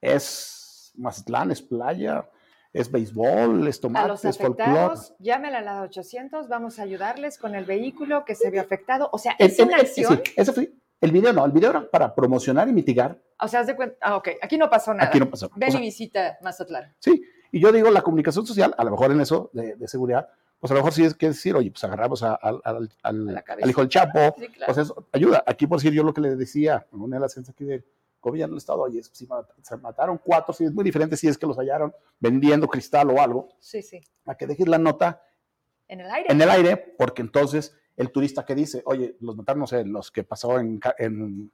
[0.00, 2.28] es Mazatlán, es playa,
[2.72, 7.54] es béisbol, es tomate, a los afectados, Llámela a la 800, vamos a ayudarles con
[7.54, 9.08] el vehículo que se vio afectado.
[9.12, 10.20] O sea, es una acción.
[10.24, 10.72] Sí, eso fue,
[11.04, 13.20] el video no, el video era para promocionar y mitigar.
[13.38, 15.08] O sea, haz de cuenta, ah, ok, aquí no pasó nada.
[15.08, 15.50] Aquí no pasó.
[15.54, 16.94] Ven y visita Mazatlán.
[16.98, 20.28] Sí, y yo digo, la comunicación social, a lo mejor en eso de, seguridad,
[20.58, 22.90] pues a lo mejor sí es que decir, oye, pues agarramos al,
[23.66, 24.34] hijo del Chapo,
[24.64, 25.44] pues eso ayuda.
[25.46, 27.84] Aquí, por decir, yo lo que le decía en una de las aquí de
[28.20, 29.28] gobierno del Estado, oye, si
[29.62, 33.20] se mataron cuatro, si es muy diferente si es que los hallaron vendiendo cristal o
[33.20, 33.48] algo.
[33.58, 34.00] Sí, sí.
[34.24, 35.22] A que dejes la nota
[35.86, 36.32] en el aire.
[36.32, 40.10] En el aire, porque entonces el turista que dice, oye, los mataron, no sé, los
[40.10, 41.52] que pasó en, en,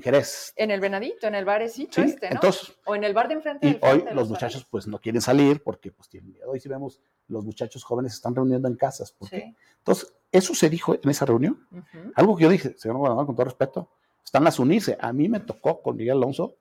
[0.00, 0.52] Jerez.
[0.54, 2.36] En el Venadito, en el barecito sí, este, ¿no?
[2.36, 3.66] Entonces, o en el bar de enfrente.
[3.66, 6.48] Y hoy los, muchachos pues no quieren salir porque pues tienen miedo.
[6.48, 9.16] Hoy si vemos, los muchachos jóvenes se están reuniendo en casas.
[9.28, 9.56] Sí.
[9.78, 11.66] Entonces, eso se dijo en esa reunión.
[12.14, 13.90] Algo que yo dije, señor gobernador, con todo respeto,
[14.24, 14.96] están las unirse.
[15.00, 16.54] A mí me tocó con Miguel Alonso,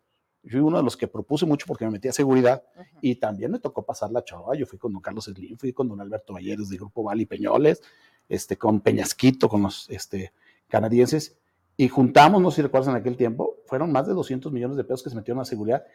[0.47, 2.63] yo fui uno de los que propuse mucho porque me metía a seguridad
[3.01, 4.55] y también me tocó pasar la chava.
[4.55, 7.81] Yo fui con don Carlos Slim, fui con don Alberto Valleres del Grupo Vali Peñoles,
[8.29, 10.33] este, con Peñasquito, con los este,
[10.67, 11.37] canadienses
[11.77, 14.83] y juntamos, no sé si recuerdas en aquel tiempo, fueron más de 200 millones de
[14.83, 15.85] pesos que se metieron a seguridad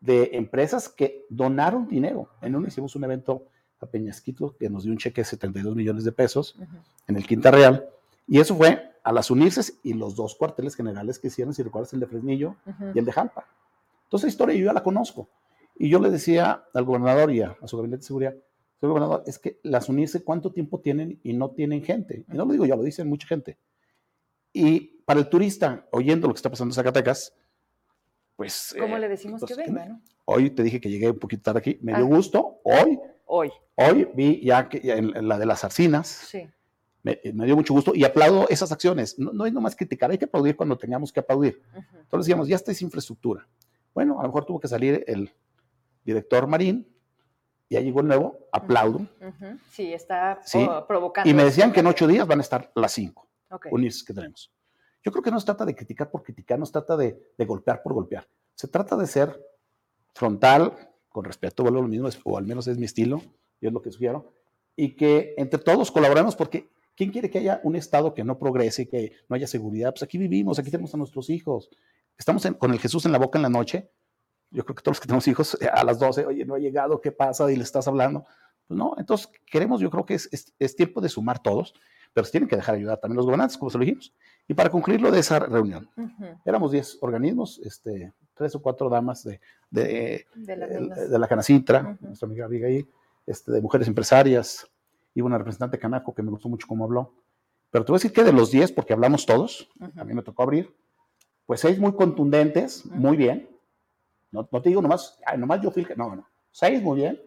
[0.00, 2.28] de empresas que donaron dinero.
[2.42, 3.44] En uno hicimos un evento
[3.80, 6.56] a Peñasquito que nos dio un cheque de 72 millones de pesos
[7.06, 7.88] en el Quinta Real
[8.26, 11.92] y eso fue a las unirse y los dos cuarteles generales que hicieron, si recuerdas,
[11.92, 12.56] el de Fresnillo
[12.92, 13.46] y el de Jalpa.
[14.04, 15.28] Entonces, la historia yo ya la conozco.
[15.78, 18.34] Y yo le decía al gobernador y a, su gabinete de seguridad,
[18.78, 22.24] señor gobernador, es que las unirse, ¿cuánto tiempo tienen y no tienen gente?
[22.32, 23.58] Y no lo digo yo, lo dicen mucha gente.
[24.52, 27.34] Y para el turista, oyendo lo que está pasando en Zacatecas,
[28.36, 28.74] pues...
[28.78, 31.60] ¿Cómo eh, le decimos pues, que venga, Hoy te dije que llegué un poquito tarde
[31.60, 32.08] aquí, me dio ah.
[32.08, 32.98] gusto, hoy...
[33.28, 33.50] Hoy.
[33.74, 36.48] Hoy vi ya que en, la de las arcinas, sí.
[37.06, 39.18] Eh, me, dio mucho gusto y aplaudo esas acciones.
[39.18, 41.62] No, no es nomás criticar, hay que aplaudir cuando tengamos que aplaudir.
[42.00, 43.46] Entonces, digamos, ya está esa infraestructura.
[43.94, 45.32] Bueno, a lo mejor tuvo que salir el
[46.04, 46.86] director Marín,
[47.68, 49.06] ya llegó el nuevo, aplaudo.
[49.70, 50.40] Sí, está
[50.86, 51.28] provocando.
[51.28, 53.70] Y me decían que en ocho días van a estar las cinco okay.
[54.06, 54.52] que tenemos.
[55.02, 57.44] Yo creo que no se trata de criticar por criticar, no se trata de, de
[57.44, 58.28] golpear por golpear.
[58.54, 59.40] Se trata de ser
[60.14, 60.72] frontal,
[61.08, 63.22] con respeto, vuelvo a lo mismo, o al menos es mi estilo,
[63.60, 64.32] y es lo que sugiero,
[64.74, 68.88] y que entre todos colaboremos porque ¿Quién quiere que haya un Estado que no progrese,
[68.88, 69.90] que no haya seguridad?
[69.92, 71.68] Pues aquí vivimos, aquí tenemos a nuestros hijos.
[72.16, 73.90] Estamos con el Jesús en la boca en la noche.
[74.50, 76.58] Yo creo que todos los que tenemos hijos eh, a las 12, oye, no ha
[76.58, 77.50] llegado, ¿qué pasa?
[77.50, 78.24] Y le estás hablando.
[78.66, 81.74] Pues no, entonces queremos, yo creo que es, es, tiempo de sumar todos,
[82.12, 84.12] pero se tienen que dejar ayudar también los gobernantes, como se lo dijimos.
[84.48, 85.88] Y para concluir lo de esa reunión,
[86.44, 89.40] éramos 10 organismos, este, tres o cuatro damas de,
[89.70, 92.88] de, de, la Canacitra, nuestra amiga Abigail,
[93.26, 94.68] este, de mujeres empresarias,
[95.14, 97.12] iba una representante canaco que me gustó mucho cómo habló.
[97.70, 100.22] Pero te voy a decir que de los 10, porque hablamos todos, a mí me
[100.22, 100.74] tocó abrir,
[101.46, 103.48] pues seis muy contundentes, muy bien.
[104.50, 106.28] No, te digo nomás, nomás yo fui no, no.
[106.50, 107.20] Seis muy bien.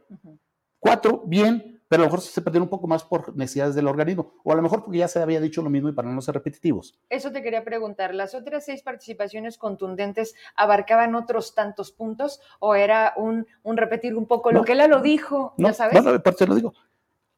[0.79, 4.33] Cuatro bien, pero a lo mejor se perdieron un poco más por necesidades del organismo.
[4.43, 6.35] O a lo mejor porque ya se había dicho lo mismo y para no ser
[6.35, 6.97] repetitivos.
[7.09, 8.15] Eso te quería preguntar.
[8.15, 14.25] ¿Las otras seis participaciones contundentes abarcaban otros tantos puntos o era un, un repetir un
[14.25, 15.53] poco lo que él lo dijo?
[15.57, 16.03] No, ya sabes.
[16.03, 16.73] No, de parte lo digo.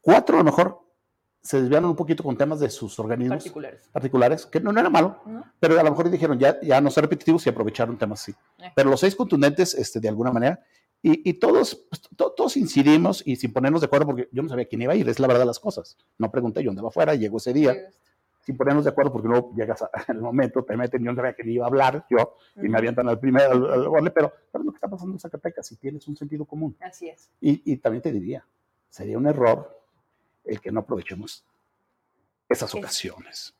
[0.01, 0.81] Cuatro a lo mejor
[1.41, 5.21] se desviaron un poquito con temas de sus organismos particulares, particulares que no, era malo,
[5.59, 8.31] pero a lo mejor dijeron ya, ya no ser repetitivos y aprovecharon temas así.
[8.59, 8.71] Eh.
[8.75, 10.63] Pero los seis contundentes, este, de alguna manera,
[11.01, 14.65] y, y todos, pues, todos incidimos y sin ponernos de acuerdo, porque yo no sabía
[14.65, 15.97] quién iba a ir, es la verdad las cosas.
[16.19, 17.75] No pregunté, yo dónde va afuera, llegó ese día.
[18.45, 21.49] sin ponernos de acuerdo, porque luego llegas el momento, te meten, yo no sabía que
[21.49, 24.87] iba a hablar, yo, y me avientan al primer, al, pero ¿sabes lo que está
[24.87, 25.65] pasando en Zacatecas?
[25.65, 26.77] Si tienes un sentido común.
[26.81, 27.31] Así es.
[27.41, 28.45] Y, y también te diría,
[28.89, 29.80] sería un error
[30.45, 31.45] el que no aprovechemos
[32.49, 33.55] esas ocasiones.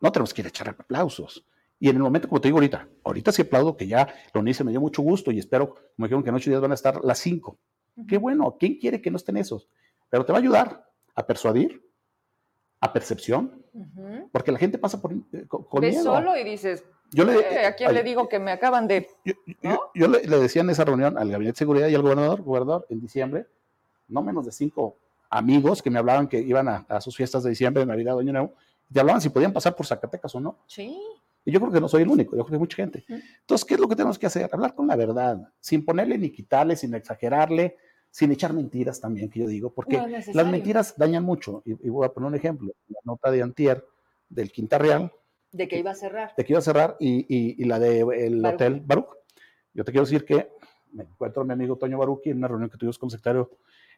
[0.00, 1.44] No tenemos que ir a echar aplausos.
[1.80, 4.64] Y en el momento, como te digo ahorita, ahorita sí aplaudo que ya lo unice,
[4.64, 7.04] me dio mucho gusto y espero, como dijeron que en ocho días van a estar
[7.04, 7.58] las cinco.
[8.08, 9.68] Qué bueno, ¿quién quiere que no estén esos?
[10.08, 11.84] Pero te va a ayudar a persuadir,
[12.80, 13.64] a percepción,
[14.32, 17.74] porque la gente pasa por, eh, con, Ves solo y dices, yo le, eh, ¿a
[17.74, 19.08] quién le digo que me acaban de...?
[19.94, 23.00] Yo, le, decía en esa reunión al Gabinete de Seguridad y al gobernador, gobernador, en
[23.00, 23.46] diciembre,
[24.08, 24.96] no menos de cinco
[25.30, 28.54] amigos que me hablaban que iban a, sus fiestas de diciembre, de Navidad, Año Nuevo,
[28.88, 30.58] y te hablaban si podían pasar por Zacatecas o no.
[30.66, 30.98] Sí.
[31.44, 33.04] Y yo creo que no soy el único, yo creo que hay mucha gente.
[33.08, 34.50] Entonces, ¿qué es lo que tenemos que hacer?
[34.52, 37.76] Hablar con la verdad, sin ponerle ni quitarle, sin exagerarle,
[38.10, 40.02] sin echar mentiras también, que yo digo, porque
[40.32, 41.62] las mentiras dañan mucho.
[41.64, 43.84] Y, voy a poner un ejemplo, la nota de Antier
[44.28, 45.12] del Quinta Real.
[45.52, 46.34] De que iba a cerrar.
[46.36, 49.08] De que iba a cerrar y, la del de Hotel Baruch.
[49.72, 50.50] Yo te quiero decir que
[50.92, 53.50] me encuentro a mi amigo Toño Baruki en una reunión que tuvimos con el secretario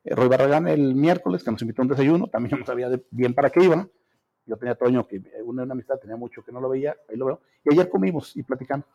[0.04, 3.50] Roy Barragán el miércoles, que nos invitó a un desayuno, también no sabía bien para
[3.50, 3.86] qué iba.
[4.46, 7.16] Yo tenía a Toño, que una, una amistad, tenía mucho que no lo veía, ahí
[7.16, 7.40] lo veo.
[7.64, 8.86] Y ayer comimos y platicamos.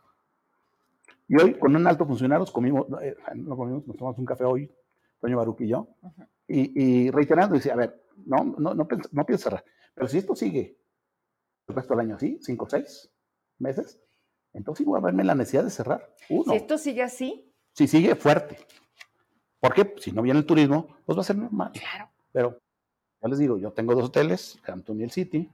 [1.28, 4.72] Y hoy, con un alto funcionario, comimos, eh, no comimos, nos tomamos un café hoy,
[5.20, 5.88] Toño Baruch y yo,
[6.48, 10.78] y, reiterando, dice, a ver, no, no, no, no pienso cerrar, pero si esto sigue
[11.68, 13.10] el resto del año así, cinco o seis
[13.58, 14.00] meses,
[14.54, 16.16] entonces voy a verme la necesidad de cerrar.
[16.30, 16.52] Uno.
[16.52, 17.52] Si esto sigue así.
[17.74, 18.58] Si sigue fuerte.
[19.68, 21.72] Porque si no viene el turismo, pues va a ser normal.
[21.72, 22.10] Claro.
[22.32, 22.60] Pero
[23.22, 25.50] ya les digo, yo tengo dos hoteles, Hampton y el City.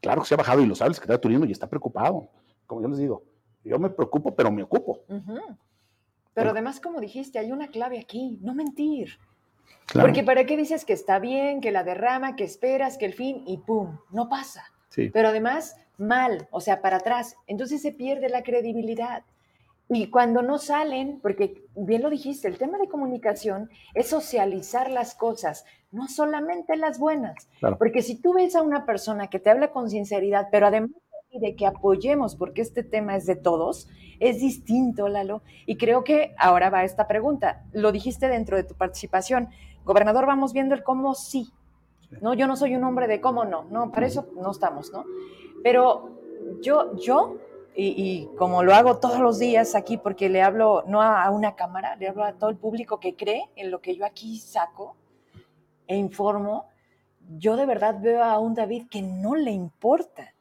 [0.00, 2.28] Claro que se ha bajado y lo sabe el secretario de Turismo y está preocupado.
[2.66, 3.24] Como yo les digo,
[3.64, 5.00] yo me preocupo, pero me ocupo.
[6.34, 9.18] Pero además, como dijiste, hay una clave aquí, no mentir.
[9.92, 13.44] Porque para qué dices que está bien, que la derrama, que esperas, que el fin
[13.46, 14.64] y pum, no pasa.
[15.12, 17.36] Pero además, mal, o sea, para atrás.
[17.46, 19.24] Entonces se pierde la credibilidad.
[19.94, 25.14] Y cuando no salen, porque bien lo dijiste, el tema de comunicación es socializar las
[25.14, 27.48] cosas, no solamente las buenas.
[27.78, 30.90] Porque si tú ves a una persona que te habla con sinceridad, pero además
[31.32, 33.88] de que apoyemos, porque este tema es de todos,
[34.18, 35.42] es distinto, Lalo.
[35.64, 37.64] Y creo que ahora va esta pregunta.
[37.72, 39.48] Lo dijiste dentro de tu participación.
[39.84, 41.52] Gobernador, vamos viendo el cómo sí.
[42.20, 43.64] No, yo no soy un hombre de cómo no.
[43.70, 45.04] No, para eso no estamos, ¿no?
[45.62, 46.10] Pero
[46.62, 47.36] yo, yo
[47.76, 51.96] y, como lo hago todos los días aquí, porque le hablo no a, una cámara,
[51.96, 54.96] le hablo a todo el público que cree en lo que yo aquí saco
[55.86, 56.68] e informo,
[57.38, 60.34] yo de verdad veo a un David que no le importa.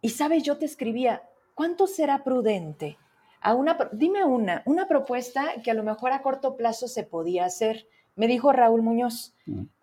[0.00, 1.22] Y sabes, yo te escribía,
[1.54, 2.98] ¿cuánto será prudente?
[3.40, 7.44] A una, dime una, una propuesta que a lo mejor a corto plazo se podía
[7.44, 7.86] hacer.
[8.16, 9.34] Me dijo Raúl Muñoz,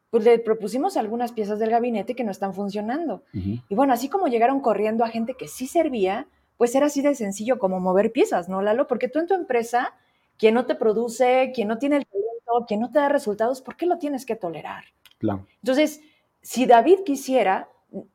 [0.10, 3.24] pues le propusimos algunas piezas del gabinete que no están funcionando.
[3.34, 6.28] Y bueno, así como llegaron corriendo a gente que sí servía,
[6.62, 8.86] pues era así de sencillo como mover piezas, ¿no, Lalo?
[8.86, 9.96] Porque tú en tu empresa,
[10.38, 13.76] quien no te produce, quien no tiene el talento, quien no te da resultados, ¿por
[13.76, 14.84] qué lo tienes que tolerar?
[15.18, 15.48] Claro.
[15.64, 16.02] Entonces,
[16.44, 17.68] si David quisiera,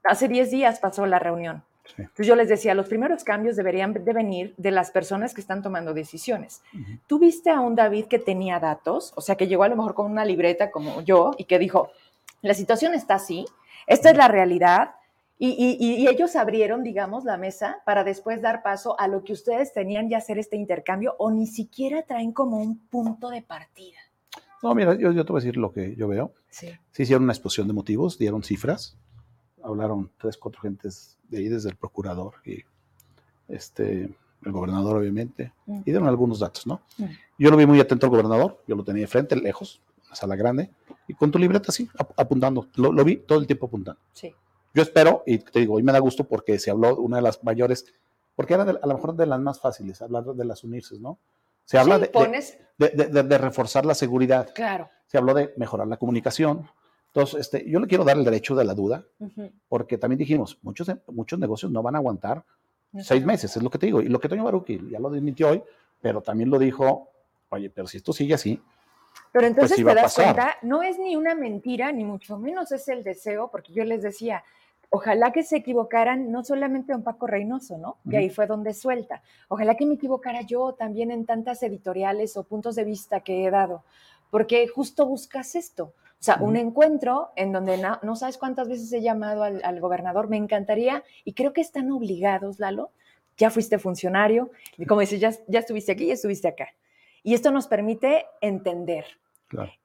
[0.04, 1.64] hace 10 días pasó la reunión.
[1.98, 5.60] Entonces yo les decía, los primeros cambios deberían de venir de las personas que están
[5.60, 6.62] tomando decisiones.
[7.08, 9.94] Tú viste a un David que tenía datos, o sea, que llegó a lo mejor
[9.94, 11.90] con una libreta como yo y que dijo,
[12.42, 13.44] la situación está así,
[13.88, 14.90] esta es la realidad,
[15.38, 20.08] y, ellos abrieron, digamos, la mesa para después dar paso a lo que ustedes tenían
[20.08, 23.98] ya hacer este intercambio o ni siquiera traen como un punto de partida.
[24.62, 26.32] No, mira, yo, te voy a decir lo que yo veo.
[26.48, 26.70] Sí.
[26.90, 28.96] Se hicieron una exposición de motivos, dieron cifras,
[29.62, 32.62] hablaron tres, cuatro gentes de ahí, desde el procurador y
[33.48, 34.08] este,
[34.44, 35.80] el gobernador, obviamente, mm.
[35.80, 36.80] y dieron algunos datos, ¿no?
[36.96, 37.04] Mm.
[37.38, 40.16] Yo lo vi muy atento al gobernador, yo lo tenía de frente, lejos, en la
[40.16, 40.70] sala grande,
[41.06, 44.00] y con tu libreta así, apuntando, lo, lo vi todo el tiempo apuntando.
[44.14, 44.34] Sí.
[44.76, 47.42] Yo espero, y te digo, hoy me da gusto porque se habló una de las
[47.42, 47.86] mayores,
[48.34, 51.18] porque era a lo mejor de las más fáciles, hablar de las unirse, ¿no?
[51.64, 52.10] Se habla de,
[52.76, 54.50] de, reforzar la seguridad.
[54.54, 54.90] Claro.
[55.06, 56.68] Se habló de mejorar la comunicación.
[57.06, 59.02] Entonces, este, yo le quiero dar el derecho de la duda,
[59.66, 62.44] porque también dijimos, muchos, muchos negocios no van a aguantar
[63.00, 64.02] seis meses, es lo que te digo.
[64.02, 65.62] Y lo que Toño Baruki ya lo desmintió hoy,
[66.02, 67.08] pero también lo dijo,
[67.48, 68.62] oye, pero si esto sigue así,
[69.32, 72.86] pero entonces pues te das cuenta, no es ni una mentira, ni mucho menos es
[72.88, 74.44] el deseo, porque yo les decía,
[74.96, 77.98] Ojalá que se equivocaran no solamente don Paco Reynoso, ¿no?
[78.08, 79.20] Que ahí fue donde suelta.
[79.48, 83.50] Ojalá que me equivocara yo también en tantas editoriales o puntos de vista que he
[83.50, 83.84] dado,
[84.30, 85.92] porque justo buscas esto.
[86.18, 90.38] O sea, un encuentro en donde no, sabes cuántas veces he llamado al, gobernador, me
[90.38, 92.90] encantaría, y creo que están obligados, Lalo,
[93.36, 96.68] ya fuiste funcionario, y como dices, ya, ya estuviste aquí, ya estuviste acá.
[97.22, 99.04] Y esto nos permite entender,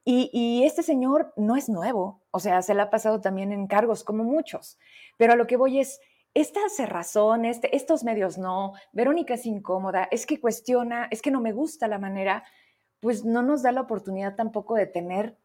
[0.04, 4.04] y, este señor no es nuevo, o sea, se le ha pasado también en cargos
[4.04, 4.78] como muchos,
[5.16, 6.00] pero a lo que voy es,
[6.34, 11.40] esta cerrazón, este, estos medios no, Verónica es incómoda, es que cuestiona, es que no
[11.40, 12.44] me gusta la manera,
[13.00, 15.36] pues no nos da la oportunidad tampoco de tener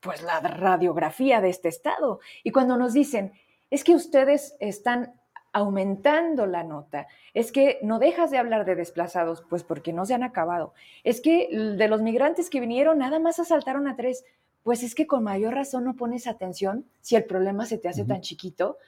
[0.00, 2.18] pues la radiografía de este estado.
[2.42, 3.32] Y cuando nos dicen,
[3.70, 5.14] es que ustedes están
[5.52, 7.06] aumentando la nota.
[7.34, 10.72] Es que no dejas de hablar de desplazados, pues porque no se han acabado.
[11.04, 14.24] Es que de los migrantes que vinieron, nada más asaltaron a tres.
[14.62, 18.04] Pues es que con mayor razón no pones atención si el problema se te hace
[18.04, 18.78] tan chiquito.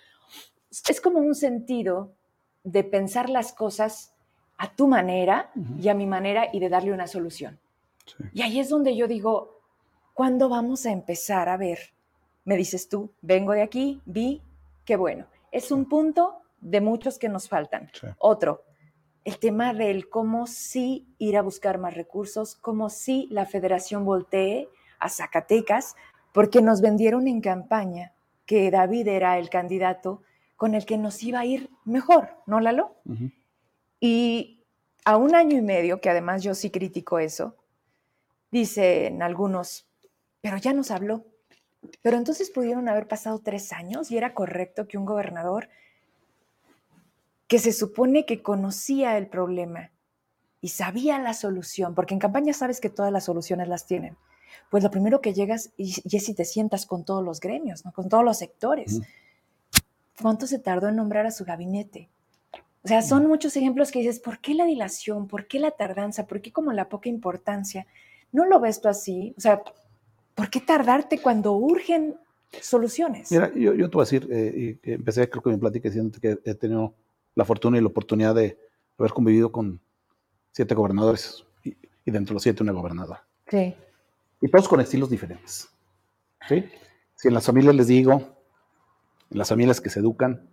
[0.89, 2.13] Es como un sentido
[2.63, 4.15] de pensar las cosas
[4.57, 5.51] a tu manera
[5.81, 7.59] y a mi manera y de darle una solución.
[8.33, 9.61] Y ahí es donde yo digo,
[10.15, 11.79] ¿cuándo vamos a empezar a ver?
[12.45, 14.41] Me dices tú, vengo de aquí, vi,
[14.85, 15.27] qué bueno.
[15.51, 17.91] Es un punto de muchos que nos faltan.
[18.19, 18.65] Otro,
[19.25, 24.69] el tema del cómo sí ir a buscar más recursos, cómo sí la federación voltee
[24.99, 25.95] a Zacatecas,
[26.33, 28.13] porque nos vendieron en campaña
[28.47, 30.23] que David era el candidato
[30.57, 32.97] con el que nos iba a ir mejor, ¿no, Lalo?
[34.01, 34.65] Y
[35.05, 37.57] a un año y medio, que además yo sí critico eso,
[38.51, 39.87] dicen algunos,
[40.41, 41.27] pero ya nos habló.
[42.01, 45.69] Pero entonces pudieron haber pasado tres años y era correcto que un gobernador
[47.47, 49.91] que se supone que conocía el problema
[50.61, 54.17] y sabía la solución, porque en campaña sabes que todas las soluciones las tienen.
[54.71, 57.93] Pues lo primero que llegas y, es si te sientas con todos los gremios, ¿no?
[57.93, 59.01] con todos los sectores.
[60.21, 62.09] ¿Cuánto se tardó en nombrar a su gabinete?
[62.83, 65.27] O sea, son muchos ejemplos que dices, ¿por qué la dilación?
[65.27, 66.27] ¿Por qué la tardanza?
[66.27, 67.87] ¿Por qué como la poca importancia?
[68.31, 69.35] ¿No lo ves tú así?
[69.37, 69.63] O sea,
[70.35, 72.17] ¿por qué tardarte cuando urgen
[72.61, 73.31] soluciones?
[73.33, 76.39] Mira, yo, te voy a decir, eh, y empecé creo que mi plática diciendo que
[76.45, 76.95] he tenido
[77.35, 78.59] la fortuna y la oportunidad de
[78.99, 79.81] haber convivido con
[80.53, 81.77] siete gobernadores y,
[82.11, 83.27] dentro de los siete una gobernadora.
[83.49, 83.75] Sí.
[84.41, 85.69] Y todos con estilos diferentes.
[86.49, 86.65] ¿sí?
[87.17, 88.15] Si en las familias les digo,
[89.31, 90.49] en las familias que se educan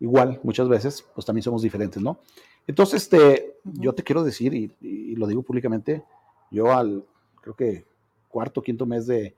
[0.00, 2.20] igual muchas veces, pues también somos diferentes, ¿no?
[2.66, 6.02] Entonces, este, yo te quiero decir, y, lo digo públicamente,
[6.50, 7.06] yo al,
[7.40, 7.86] creo que
[8.28, 9.36] cuarto, quinto mes de,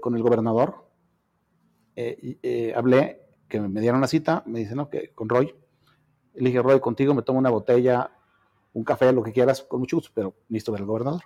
[0.00, 0.88] con el gobernador,
[1.94, 5.54] eh, eh, hablé, que me dieron una cita, me dicen, no, que con Roy,
[6.38, 8.10] le dije, Roy, contigo me tomo una botella,
[8.72, 11.22] un café, lo que quieras, con mucho gusto, pero necesito ver al gobernador.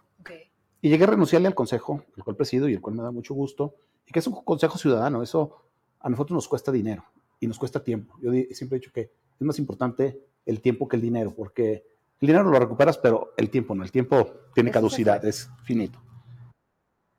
[0.82, 3.34] Y llegué a renunciarle al consejo, el cual presido y el cual me da mucho
[3.34, 3.74] gusto,
[4.06, 5.56] y que es un consejo ciudadano, eso
[5.98, 7.04] a nosotros nos cuesta dinero
[7.38, 8.14] y nos cuesta tiempo.
[8.22, 11.84] Yo siempre he dicho que es más importante el tiempo que el dinero, porque
[12.20, 16.00] el dinero lo recuperas, pero el tiempo no, el tiempo tiene caducidad, es finito.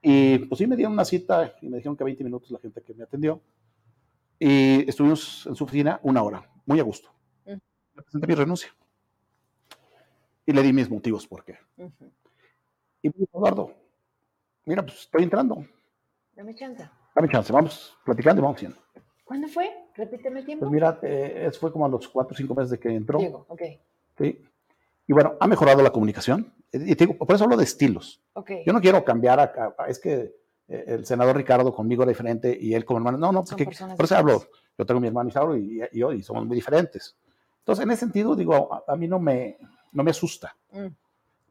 [0.01, 2.81] Y pues sí me dieron una cita y me dijeron que 20 minutos la gente
[2.81, 3.41] que me atendió.
[4.39, 7.11] Y estuvimos en su oficina una hora, muy a gusto
[8.01, 8.69] presenté mi renuncia.
[10.45, 11.57] Y le di mis motivos por qué.
[11.77, 13.73] Y me dijo, Eduardo,
[14.65, 15.65] mira, pues estoy entrando.
[16.35, 16.89] Dame chance.
[17.15, 18.77] Dame chance, vamos platicando y vamos haciendo.
[19.25, 19.71] ¿Cuándo fue?
[19.95, 20.65] Repíteme el tiempo.
[20.65, 23.19] Pues mira, eh, eso fue como a los cuatro o cinco meses de que entró.
[23.19, 23.61] Diego, ok.
[24.17, 24.43] Sí.
[25.07, 26.53] Y bueno, ha mejorado la comunicación.
[26.71, 28.21] Y te digo, por eso hablo de estilos.
[28.33, 28.63] Okay.
[28.65, 30.35] Yo no quiero cambiar a, es que
[30.67, 33.17] eh, el senador Ricardo conmigo era diferente y él como hermano.
[33.17, 34.43] No, no, porque por eso hablo.
[34.77, 37.17] Yo tengo mi hermano Isauro y, y yo y somos muy diferentes.
[37.61, 39.57] Entonces, en ese sentido, digo, a, mí no me,
[39.91, 40.55] no me asusta.
[40.71, 40.87] Mm.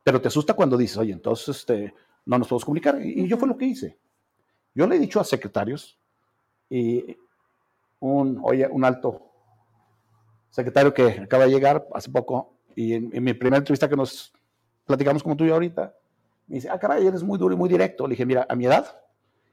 [0.03, 1.95] Pero te asusta cuando dices, oye, entonces este,
[2.27, 3.01] no nos podemos comunicar.
[3.01, 3.99] Y, yo fue lo que hice.
[4.75, 5.99] Yo le he dicho a secretarios
[6.69, 7.17] y
[8.01, 9.23] un, oye, un alto
[10.49, 14.33] secretario que acaba de llegar hace poco y en, mi primera entrevista que nos
[14.85, 15.95] platicamos como tú y ahorita,
[16.49, 18.07] me dice, ah, caray, eres muy duro y muy directo.
[18.07, 19.01] Le dije, mira, a mi edad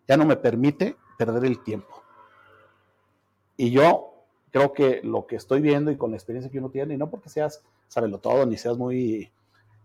[0.08, 2.02] ya no me permite perder el tiempo.
[3.56, 4.17] Y yo
[4.52, 7.10] creo que lo que estoy viendo y con la experiencia que uno tiene, y no
[7.10, 9.32] porque seas sabelo todo, ni seas muy,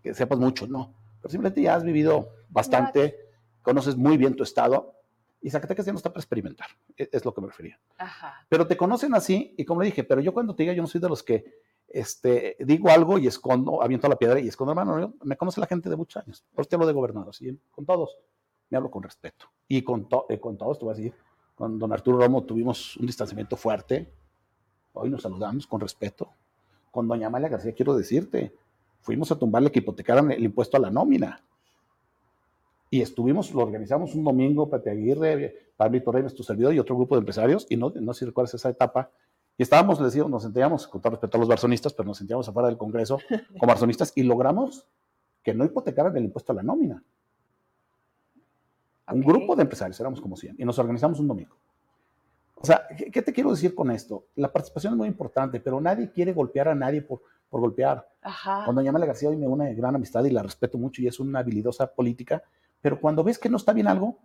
[0.03, 3.17] que sepas mucho, no, pero simplemente ya has vivido bastante,
[3.63, 4.95] conoces muy bien tu estado,
[5.41, 7.79] y Zacatecas ya no está para experimentar, e, es, lo que me refería.
[8.49, 10.89] Pero te conocen así, y como le dije, pero yo cuando te diga, yo no
[10.89, 11.45] soy de los que
[11.89, 15.91] este, digo algo y escondo, aviento la piedra y escondo, hermano, me conoce la gente
[15.91, 17.59] de muchos años, por eso te hablo de gobernador, ¿sí?
[17.71, 18.17] con todos
[18.73, 19.47] me hablo con respeto.
[19.69, 21.15] Y con, eh, con todos, te voy a decir,
[21.55, 24.11] con don Arturo Romo tuvimos un distanciamiento fuerte,
[24.93, 26.31] Hoy nos saludamos con respeto.
[26.91, 28.55] Con doña Amalia García quiero decirte,
[29.01, 31.43] fuimos a tumbarle que hipotecaran el impuesto a la nómina.
[32.91, 37.15] Y estuvimos, lo organizamos un domingo, Pate Aguirre, Pablo Reyes, tu servidor y otro grupo
[37.15, 39.11] de empresarios, y no, no sé si recuerdas esa etapa,
[39.57, 42.49] y estábamos, les digo, nos sentíamos, con todo respeto a los barzonistas, pero nos sentíamos
[42.49, 43.19] afuera del Congreso
[43.59, 44.87] como barzonistas y logramos
[45.43, 47.03] que no hipotecaran el impuesto a la nómina.
[49.09, 51.57] Un grupo de empresarios, éramos como 100, y nos organizamos un domingo.
[52.63, 54.29] O sea, ¿qué te quiero decir con esto?
[54.37, 58.09] La participación es muy importante, pero nadie quiere golpear a nadie por, por golpear.
[58.23, 58.63] Ajá.
[58.65, 61.41] Cuando Doña García hoy me una gran amistad y la respeto mucho y es una
[61.41, 62.43] habilidosa política,
[62.81, 64.19] pero cuando ves que no está bien algo,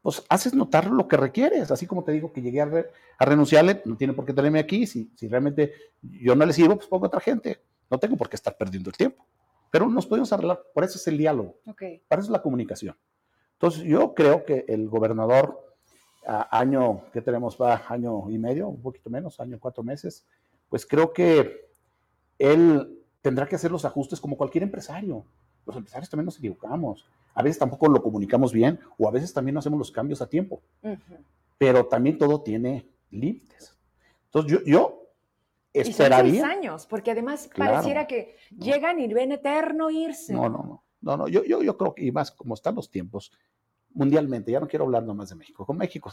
[0.00, 1.70] pues haces notar lo que requieres.
[1.70, 2.86] Así como te digo que llegué a,
[3.20, 4.86] renunciarle, no tiene por qué tenerme aquí.
[4.86, 5.72] Si, si realmente
[6.02, 7.62] yo no le sirvo, pues pongo a otra gente.
[7.90, 9.26] No tengo por qué estar perdiendo el tiempo.
[9.70, 11.58] Pero nos podemos arreglar, por eso es el diálogo.
[11.66, 12.02] Okay.
[12.06, 12.96] Para eso es la comunicación.
[13.54, 15.71] Entonces, yo creo que el gobernador
[16.26, 17.56] año, ¿qué tenemos?
[17.60, 20.24] Va año y medio, un poquito menos, año cuatro meses,
[20.68, 21.68] pues creo que
[22.38, 25.24] él tendrá que hacer los ajustes como cualquier empresario.
[25.66, 27.06] Los empresarios también nos equivocamos.
[27.34, 30.28] A veces tampoco lo comunicamos bien o a veces también no hacemos los cambios a
[30.28, 30.60] tiempo.
[31.58, 33.76] Pero también todo tiene límites.
[34.26, 35.08] Entonces yo, yo
[35.72, 36.32] esperaría.
[36.32, 40.32] Y son seis años, porque además pareciera que llegan y ven eterno irse.
[40.32, 40.82] No, no, no.
[41.02, 43.32] No, no, yo, yo, yo creo que, y más como están los tiempos,
[43.94, 46.12] mundialmente, ya no quiero hablar nomás de México, con México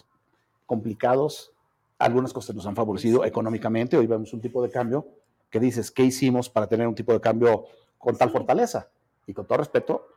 [0.66, 1.52] complicados,
[1.98, 5.08] algunas cosas nos han favorecido económicamente, hoy vemos un tipo de cambio
[5.50, 7.66] que dices, ¿qué hicimos para tener un tipo de cambio
[7.98, 8.90] con tal fortaleza?
[9.26, 10.08] Y con todo respeto,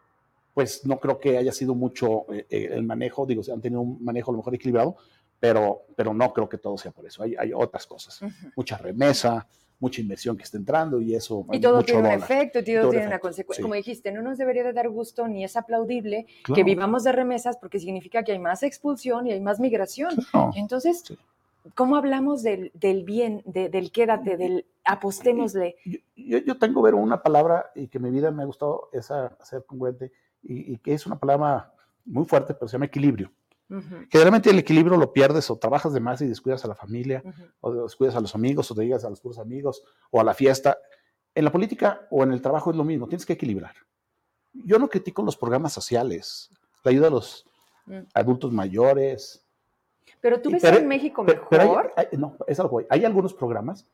[0.54, 4.04] pues no creo que haya sido mucho eh, eh, el manejo, digo, han tenido un
[4.04, 4.96] manejo a lo mejor equilibrado,
[5.40, 7.22] pero, pero no creo que todo sea por eso.
[7.22, 8.20] Hay, hay otras cosas,
[8.54, 9.46] mucha remesa,
[9.82, 11.44] mucha inversión que está entrando y eso.
[11.50, 13.62] Y todo tiene un efecto, y todo, tiene una consecuencia.
[13.62, 17.56] Como dijiste, no nos debería de dar gusto ni es aplaudible que vivamos de remesas
[17.56, 20.14] porque significa que hay más expulsión y hay más migración.
[20.54, 21.02] Entonces,
[21.74, 25.74] ¿cómo hablamos del, del bien, del quédate, del apostémosle?
[25.84, 29.36] Yo, yo, tengo ver una palabra y que en mi vida me ha gustado esa,
[29.42, 30.12] ser congruente
[30.44, 31.72] y, y que es una palabra
[32.04, 33.32] muy fuerte, pero se llama equilibrio.
[34.10, 37.22] Generalmente el equilibrio lo pierdes o trabajas de más y descuidas a la familia,
[37.60, 40.34] o descuidas a los amigos, o te digas a los puros amigos, o a la
[40.34, 40.78] fiesta.
[41.34, 43.74] En la política o en el trabajo es lo mismo, tienes que equilibrar.
[44.52, 46.50] Yo no critico los programas sociales,
[46.84, 47.46] la ayuda a los
[47.86, 48.00] mm.
[48.12, 49.46] adultos mayores.
[50.20, 51.94] Pero tú ves en México mejor.
[52.12, 52.82] no, es algo.
[52.90, 53.86] Hay algunos programas,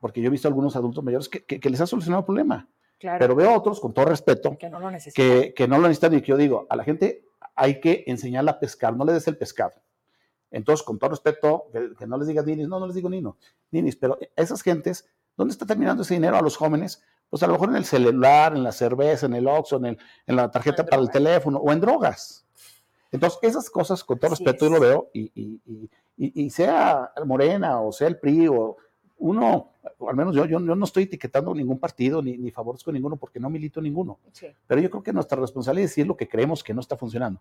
[0.00, 2.68] porque yo he visto algunos adultos mayores que, que, les han solucionado el problema.
[3.00, 5.52] Pero veo otros, con todo respeto, que no lo necesitan.
[5.54, 8.60] Que, no lo necesitan y que yo digo, a la gente hay que enseñarla a
[8.60, 9.72] pescar, no le des el pescado.
[10.50, 13.36] Entonces, con todo respeto, que, no les digas ninis, no, no les digo nino,
[13.70, 17.02] ninis, pero esas gentes, ¿dónde está terminando ese dinero a los jóvenes?
[17.28, 20.36] Pues a lo mejor en el celular, en la cerveza, en el Oxxo, en, en
[20.36, 22.46] la tarjeta para el teléfono o en drogas.
[23.10, 25.60] Entonces, esas cosas, con todo respeto, yo lo veo, y, y,
[26.16, 28.76] y, y, sea Morena o sea el PRI, o
[29.18, 29.72] uno,
[30.08, 33.50] al menos yo, yo, no estoy etiquetando ningún partido ni, ni favorezco ninguno porque no
[33.50, 34.18] milito ninguno.
[34.66, 37.40] Pero yo creo que nuestra responsabilidad es decir lo que creemos que no está funcionando.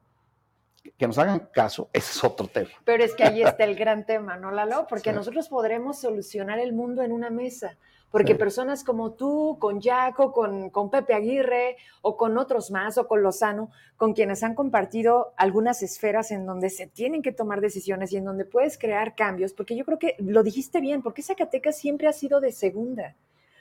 [0.98, 2.70] Que nos hagan caso, ese es otro tema.
[2.84, 4.88] Pero es que ahí está el gran tema, ¿no, Lalo?
[4.88, 7.78] Porque nosotros podremos solucionar el mundo en una mesa.
[8.10, 13.08] Porque personas como tú, con Jaco, con, con, Pepe Aguirre o con otros más, o
[13.08, 18.14] con Lozano, con quienes han compartido algunas esferas en donde se tienen que tomar decisiones
[18.14, 21.78] y en donde puedes crear cambios, porque yo creo que lo dijiste bien, porque Zacatecas
[21.78, 23.16] siempre ha sido de segunda.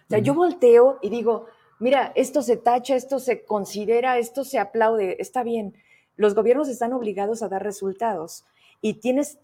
[0.07, 1.47] O sea, yo volteo y digo,
[1.81, 5.75] mira, esto se tacha, esto se considera, esto se aplaude, está bien.
[6.17, 8.45] Los gobiernos están obligados a dar resultados
[8.81, 9.39] y tienes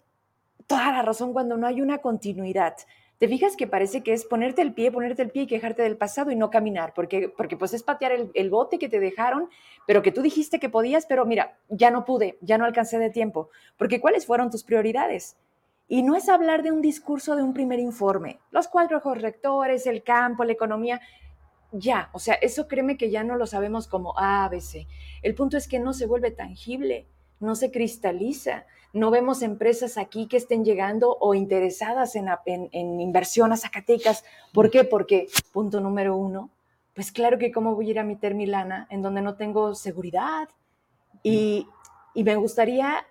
[0.65, 2.75] toda la razón cuando no hay una continuidad.
[3.23, 5.95] ¿Te fijas que parece que es ponerte el pie, ponerte el pie y quejarte del
[5.95, 6.93] pasado y no caminar?
[6.93, 9.47] Porque, porque pues es patear el, bote que te dejaron,
[9.87, 13.09] pero que tú dijiste que podías, pero mira, ya no pude, ya no alcancé de
[13.09, 13.49] tiempo.
[13.77, 15.37] Porque ¿cuáles fueron tus prioridades?
[15.87, 18.41] Y no es hablar de un discurso de un primer informe.
[18.51, 20.99] Los cuatro rectores, el campo, la economía,
[21.71, 24.85] ya, o sea, eso créeme que ya no lo sabemos como ABC.
[25.21, 27.07] El punto es que no se vuelve tangible,
[27.43, 32.29] no se cristaliza no vemos empresas aquí que estén llegando o interesadas en,
[32.73, 34.23] inversión a Zacatecas.
[34.53, 34.83] ¿Por qué?
[34.83, 36.51] Porque, punto número uno,
[36.93, 39.73] pues claro que cómo voy a ir a meter mi lana en donde no tengo
[39.73, 40.47] seguridad.
[41.23, 41.67] Y,
[42.13, 43.07] me gustaría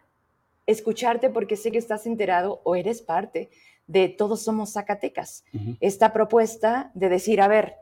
[0.66, 3.51] escucharte porque sé que estás enterado o eres parte
[3.89, 5.45] de Todos Somos Zacatecas.
[5.80, 7.74] Esta propuesta de decir, a ver,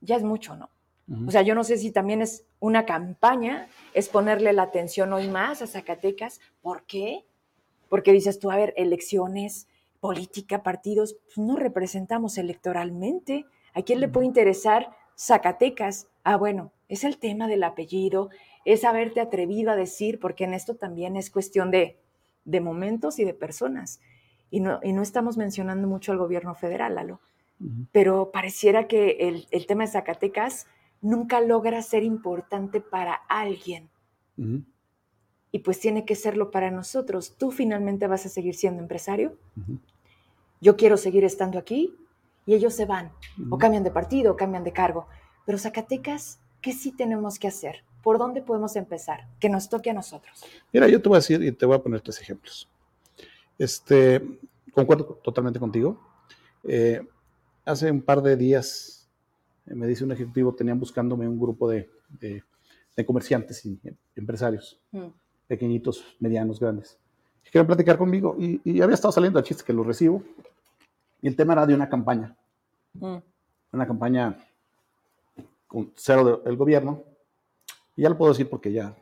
[0.00, 0.70] ya es mucho, ¿no?
[1.26, 5.28] O sea, yo no sé si también es una campaña, es ponerle la atención hoy
[5.28, 6.40] más a Zacatecas.
[6.62, 7.24] ¿Por qué?
[7.88, 9.66] Porque dices tú, a ver, elecciones,
[9.98, 13.44] política, partidos, pues no representamos electoralmente.
[13.74, 16.06] ¿A quién le puede interesar Zacatecas?
[16.22, 18.30] Ah, bueno, es el tema del apellido,
[18.64, 21.98] es haberte atrevido a decir, porque en esto también es cuestión de,
[22.44, 24.00] de momentos y de personas.
[24.50, 27.20] Y no, y no estamos mencionando mucho al gobierno federal, Lalo.
[27.92, 30.66] Pero pareciera que el, el, tema de Zacatecas
[31.00, 33.90] nunca logra ser importante para alguien
[35.52, 37.34] y pues tiene que serlo para nosotros.
[37.36, 39.36] Tú finalmente vas a seguir siendo empresario.
[40.60, 41.94] Yo quiero seguir estando aquí
[42.46, 43.12] y ellos se van
[43.50, 45.06] o cambian de partido o cambian de cargo.
[45.46, 47.84] Pero Zacatecas, ¿qué sí tenemos que hacer?
[48.02, 49.28] ¿Por dónde podemos empezar?
[49.40, 50.42] Que nos toque a nosotros.
[50.72, 52.68] Mira, yo te voy a decir y te voy a poner tres ejemplos.
[53.58, 54.22] Este,
[54.72, 56.00] concuerdo totalmente contigo.
[56.64, 57.00] Eh,
[57.64, 58.99] hace un par de días
[59.74, 61.88] me dice un ejecutivo, tenían buscándome un grupo de,
[63.06, 63.80] comerciantes y
[64.14, 64.78] empresarios.
[64.92, 65.08] Mm
[65.50, 66.96] pequeñitos, medianos, grandes,
[67.42, 68.36] que quieren platicar conmigo.
[68.38, 70.22] Y, había estado saliendo el chiste que lo recibo.
[71.20, 72.36] Y el tema era de una campaña.
[72.92, 73.16] Mm.
[73.72, 74.38] Una campaña
[75.66, 77.02] con cero del gobierno.
[77.96, 78.94] Y ya lo puedo decir porque ya.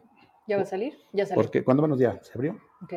[0.47, 0.97] ¿Ya va a salir?
[1.13, 1.43] Ya salió.
[1.43, 2.19] Porque, ¿cuándo menos ya?
[2.23, 2.59] ¿Se abrió?
[2.83, 2.95] Ok.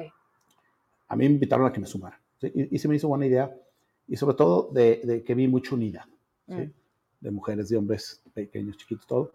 [1.09, 2.21] a mí me invitaron a que me sumara.
[2.41, 3.53] Y, se me hizo buena idea,
[4.07, 6.05] y sobre todo de, que vi mucha unidad,
[6.47, 6.63] mm.
[7.21, 9.31] De mujeres, de hombres pequeños, chiquitos, todo.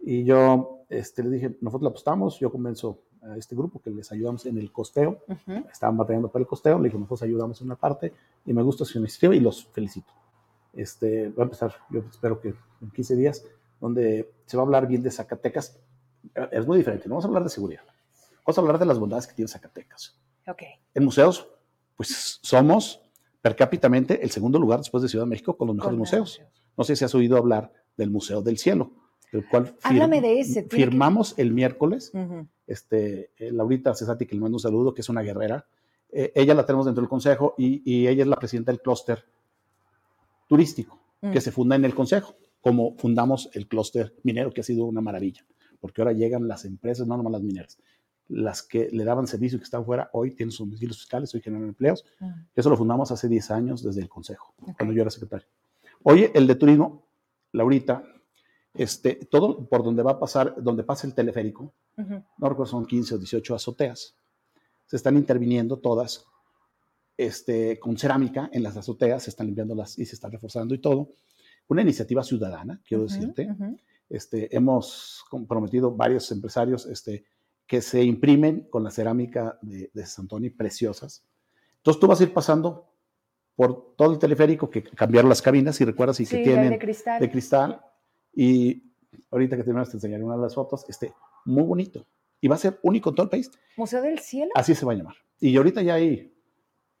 [0.00, 4.10] Y yo este, le dije, nosotros la apostamos, yo convenzo a este grupo que les
[4.12, 5.24] ayudamos en el costeo,
[5.72, 8.12] estaban batallando para el costeo, le dije, nosotros ayudamos en una parte,
[8.44, 10.12] y me gusta su iniciativa y los felicito.
[10.74, 13.44] Este, va a empezar, yo espero que en 15 días,
[13.80, 15.78] donde se va a hablar bien de Zacatecas.
[16.52, 17.82] Es muy diferente, no vamos a hablar de seguridad,
[18.44, 20.18] vamos a hablar de las bondades que tiene Zacatecas.
[20.46, 20.74] Okay.
[20.92, 21.48] En museos,
[21.96, 23.00] pues somos
[23.40, 26.40] per cápita el segundo lugar después de Ciudad de México con los mejores museos.
[26.76, 28.92] No sé si has oído hablar del Museo del Cielo,
[29.32, 32.12] del cual Háblame de ese, firmamos el miércoles.
[32.66, 35.66] este, eh, Laurita Cesati, que le mando un saludo, que es una guerrera.
[36.10, 39.24] Eh, ella la tenemos dentro del consejo y, y ella es la presidenta del clúster
[40.46, 41.00] turístico
[41.32, 41.42] que mm.
[41.42, 45.44] se funda en el consejo, como fundamos el clúster minero, que ha sido una maravilla,
[45.80, 47.78] porque ahora llegan las empresas, no nomás las mineras,
[48.28, 51.40] las que le daban servicio y que están fuera, hoy tienen sus domicilios fiscales, hoy
[51.40, 52.04] generan empleos.
[52.20, 52.30] Mm.
[52.54, 55.46] Eso lo fundamos hace 10 años desde el Consejo, cuando yo era secretario.
[56.06, 57.08] Oye, el de turismo,
[57.52, 58.04] Laurita,
[58.74, 63.14] este, todo por donde va a pasar, donde pasa el teleférico, no recuerdo, son 15
[63.14, 64.14] o 18 azoteas,
[64.84, 66.26] se están interviniendo todas
[67.16, 70.78] este, con cerámica en las azoteas, se están limpiando las y se están reforzando y
[70.78, 71.08] todo.
[71.68, 73.48] Una iniciativa ciudadana, quiero decirte.
[74.10, 77.24] este, hemos comprometido varios empresarios este,
[77.66, 81.24] que se imprimen con la cerámica de, de Santoni preciosas.
[81.78, 82.93] Entonces tú vas a ir pasando
[83.56, 87.20] por todo el teleférico, que cambiaron las cabinas, y recuerdas, y que tienen de cristal.
[87.20, 87.80] de cristal.
[88.34, 88.82] Y
[89.30, 91.12] ahorita que terminas te enseñaré una de las fotos, este,
[91.44, 92.04] muy bonito.
[92.40, 93.50] Y va a ser único en todo el país.
[93.76, 94.50] Museo del Cielo.
[94.54, 95.14] Así se va a llamar.
[95.40, 96.32] Y ahorita ya hay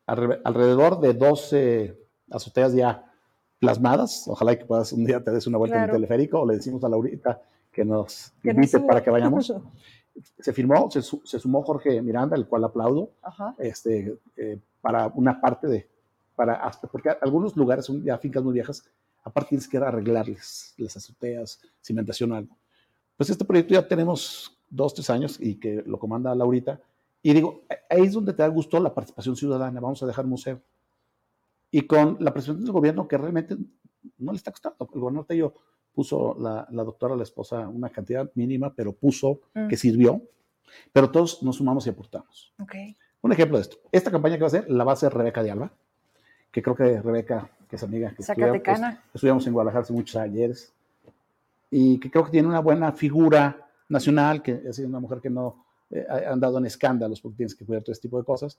[0.06, 1.98] alrededor de 12
[2.30, 3.12] azoteas ya
[3.58, 4.26] plasmadas.
[4.28, 6.84] Ojalá que puedas un día te des una vuelta en el teleférico o le decimos
[6.84, 7.42] a Laurita
[7.72, 9.52] que nos invite para que vayamos.
[10.38, 13.10] se firmó, se, sumó Jorge Miranda, el cual aplaudo,
[13.58, 15.88] este, eh, para una parte de,
[16.34, 18.84] para, porque algunos lugares son ya fincas muy viejas,
[19.22, 22.56] aparte tienes que arreglarles las azoteas, cimentación o algo.
[23.16, 26.80] Pues este proyecto ya tenemos dos, tres años y que lo comanda Laurita.
[27.22, 30.60] Y digo, ahí es donde te da gusto la participación ciudadana, vamos a dejar museo.
[31.70, 33.56] Y con la presentación del gobierno que realmente
[34.18, 34.88] no le está costando.
[34.92, 35.54] El gobernador Tello
[35.92, 39.68] puso la, la, doctora, la esposa, una cantidad mínima, pero puso mm.
[39.68, 40.20] que sirvió.
[40.92, 42.52] Pero todos nos sumamos y aportamos.
[42.60, 42.96] Okay.
[43.22, 43.78] Un ejemplo de esto.
[43.90, 45.72] Esta campaña que va a hacer, la va a hacer Rebeca de Alba,
[46.54, 49.02] que creo que Rebeca, que es amiga, que Zacatecana.
[49.12, 50.72] estudiamos en Guadalajara hace muchos ayeres,
[51.68, 55.64] y que creo que tiene una buena figura nacional, que es una mujer que no
[55.90, 58.56] eh, ha andado en escándalos porque tienes que cuidar todo este tipo de cosas.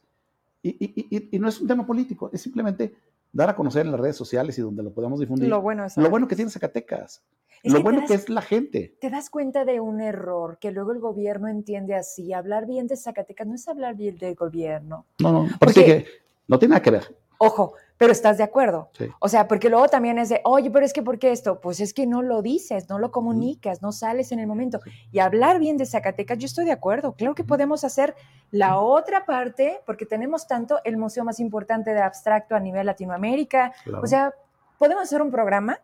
[0.61, 2.93] Y, y, y, no es un tema político, es simplemente
[3.31, 5.47] dar a conocer en las redes sociales y donde lo podamos difundir.
[5.47, 7.23] Lo bueno, lo bueno que tiene Zacatecas.
[7.63, 8.97] lo bueno que es la gente.
[8.99, 12.33] Te das cuenta de un error que luego el gobierno entiende así.
[12.33, 15.05] Hablar bien de Zacatecas no es hablar bien del gobierno.
[15.19, 16.05] No, no, porque
[16.49, 17.15] no tiene nada que ver.
[17.37, 18.89] Ojo, pero estás de acuerdo.
[19.19, 21.61] O sea, porque luego también es de, oye, pero es que ¿por qué esto?
[21.61, 24.81] Pues es que no lo dices, no lo comunicas, no sales en el momento.
[25.11, 27.13] Y hablar bien de Zacatecas, yo estoy de acuerdo.
[27.13, 28.15] Claro que podemos hacer
[28.51, 33.73] la otra parte, porque tenemos tanto el museo más importante de abstracto a nivel Latinoamérica.
[34.01, 34.33] O sea,
[34.77, 35.79] podemos hacer un programa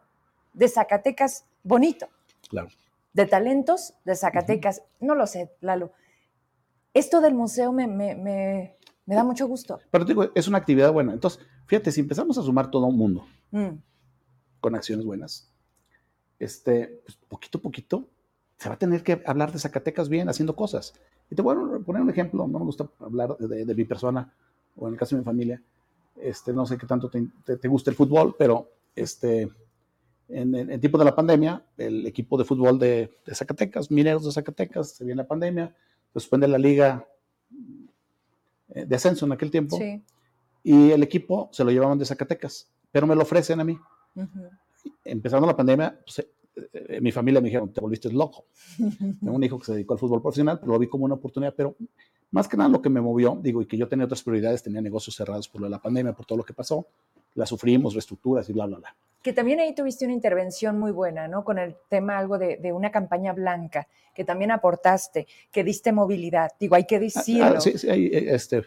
[0.53, 2.07] de Zacatecas bonito.
[2.49, 2.67] Claro.
[3.13, 4.83] De talentos de Zacatecas.
[4.99, 5.91] No lo sé, Lalo.
[6.93, 8.75] Esto del museo me, me
[9.11, 9.79] me da mucho gusto.
[9.89, 11.11] Pero te digo, es una actividad buena.
[11.11, 13.69] Entonces, fíjate, si empezamos a sumar todo un mundo mm.
[14.59, 15.49] con acciones buenas,
[16.37, 18.09] este, pues, poquito a poquito,
[18.57, 20.93] se va a tener que hablar de Zacatecas bien, haciendo cosas.
[21.29, 24.33] Y te voy a poner un ejemplo, no me gusta hablar de, mi persona,
[24.75, 25.63] o en el caso de mi familia,
[26.21, 29.49] este, no sé qué tanto te, gusta el fútbol, pero este,
[30.27, 34.33] en el tiempo de la pandemia, el equipo de fútbol de, de Zacatecas, Mineros de
[34.33, 35.73] Zacatecas, se viene la pandemia,
[36.11, 37.07] suspende la liga
[38.67, 39.79] eh, de ascenso en aquel tiempo.
[40.63, 43.77] Y el equipo se lo llevaban de Zacatecas, pero me lo ofrecen a mí.
[45.03, 46.27] Empezando la pandemia, pues, eh,
[46.73, 48.45] eh, mi familia me dijeron, te volviste loco.
[48.77, 51.53] Tengo un hijo que se dedicó al fútbol profesional, pero lo vi como una oportunidad,
[51.55, 51.75] pero
[52.31, 54.81] más que nada lo que me movió, digo, y que yo tenía otras prioridades, tenía
[54.81, 56.87] negocios cerrados por lo de la pandemia, por todo lo que pasó,
[57.35, 58.95] la sufrimos, reestructuras y bla, bla, bla.
[59.21, 61.43] Que también ahí tuviste una intervención muy buena, ¿no?
[61.43, 66.51] Con el tema algo de, de una campaña blanca, que también aportaste, que diste movilidad.
[66.59, 67.61] Digo, hay que ah, ah, decirlo.
[67.61, 68.63] sí, sí, este,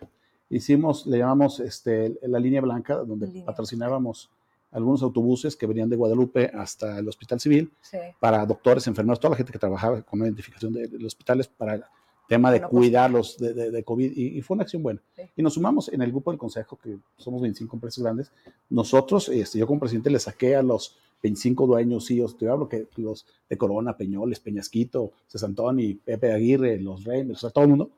[0.57, 4.31] hicimos, le llamamos este, la línea blanca, donde patrocinábamos
[4.71, 7.71] algunos autobuses que venían de Guadalupe hasta el Hospital Civil
[8.19, 11.75] para doctores, enfermeros, toda la gente que trabajaba con la identificación de, los hospitales para
[11.75, 11.85] el
[12.29, 15.01] tema de cuidarlos de, de, COVID y, fue una acción buena.
[15.37, 18.33] Y nos sumamos en el grupo del Consejo, que somos 25 empresas grandes.
[18.69, 22.87] Nosotros, este, yo como presidente le saqué a los 25 dueños, sí, te hablo que
[22.97, 27.71] los de Corona, Peñoles, Peñasquito, Cesantón y Pepe Aguirre, los Reyes, o sea, todo el
[27.71, 27.91] mundo,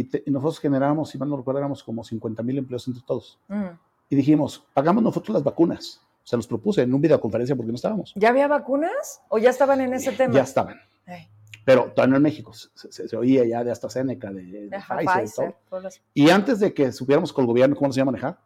[0.00, 3.38] y, nosotros generábamos, si mal no recuerdo, éramos como 50 mil empleos entre todos.
[3.48, 3.66] Mm.
[4.10, 6.00] Y dijimos, pagamos nosotros las vacunas.
[6.22, 8.12] Se los propuse en un videoconferencia porque no estábamos.
[8.16, 10.34] ¿Ya había vacunas o ya estaban en ese tema?
[10.34, 10.76] Ya estaban.
[11.64, 12.52] Pero todavía no en México.
[12.52, 15.88] Se, oía ya de AstraZeneca, de, de, Pfizer, y todo.
[16.14, 18.38] Y antes de que supiéramos con el gobierno cómo se iba a manejar,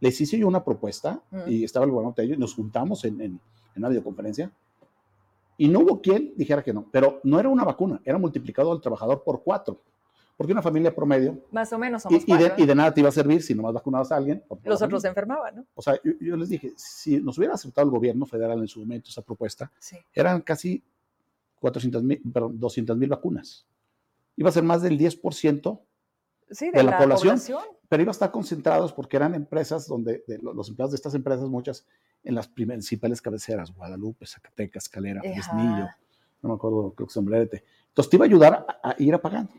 [0.00, 1.42] les hice yo una propuesta mm.
[1.48, 3.40] y estaba el gobernador de ellos y nos juntamos en, en,
[3.76, 4.52] una videoconferencia
[5.56, 8.80] y no hubo quien dijera que no, pero no era una vacuna, era multiplicado al
[8.80, 9.80] trabajador por cuatro.
[10.40, 11.38] Porque una familia promedio.
[11.50, 14.10] Más o menos somos y, y, de, nada te iba a servir si nomás vacunabas
[14.10, 14.42] a alguien.
[14.64, 15.66] Los otros se enfermaban, ¿no?
[15.74, 19.10] O sea, yo, les dije, si nos hubiera aceptado el gobierno federal en su momento
[19.10, 19.70] esa propuesta,
[20.14, 20.82] eran casi
[21.58, 23.66] 400 mil, perdón, 200 mil vacunas.
[24.34, 25.78] Iba a ser más del 10%
[26.48, 27.38] de, la, población,
[27.90, 31.84] pero iba a estar concentrados porque eran empresas donde los empleados de estas empresas, muchas
[32.24, 35.86] en las principales cabeceras, Guadalupe, Zacatecas, Calera, Fresnillo,
[36.40, 37.62] no me acuerdo, creo que Sombrerete.
[37.88, 39.52] Entonces te iba a ayudar a ir apagando.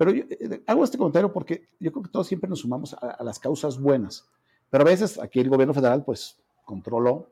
[0.00, 3.22] Pero yo, eh, hago este comentario porque yo creo que todos siempre nos sumamos a,
[3.22, 4.26] las causas buenas.
[4.70, 7.28] Pero a veces aquí el gobierno federal pues controló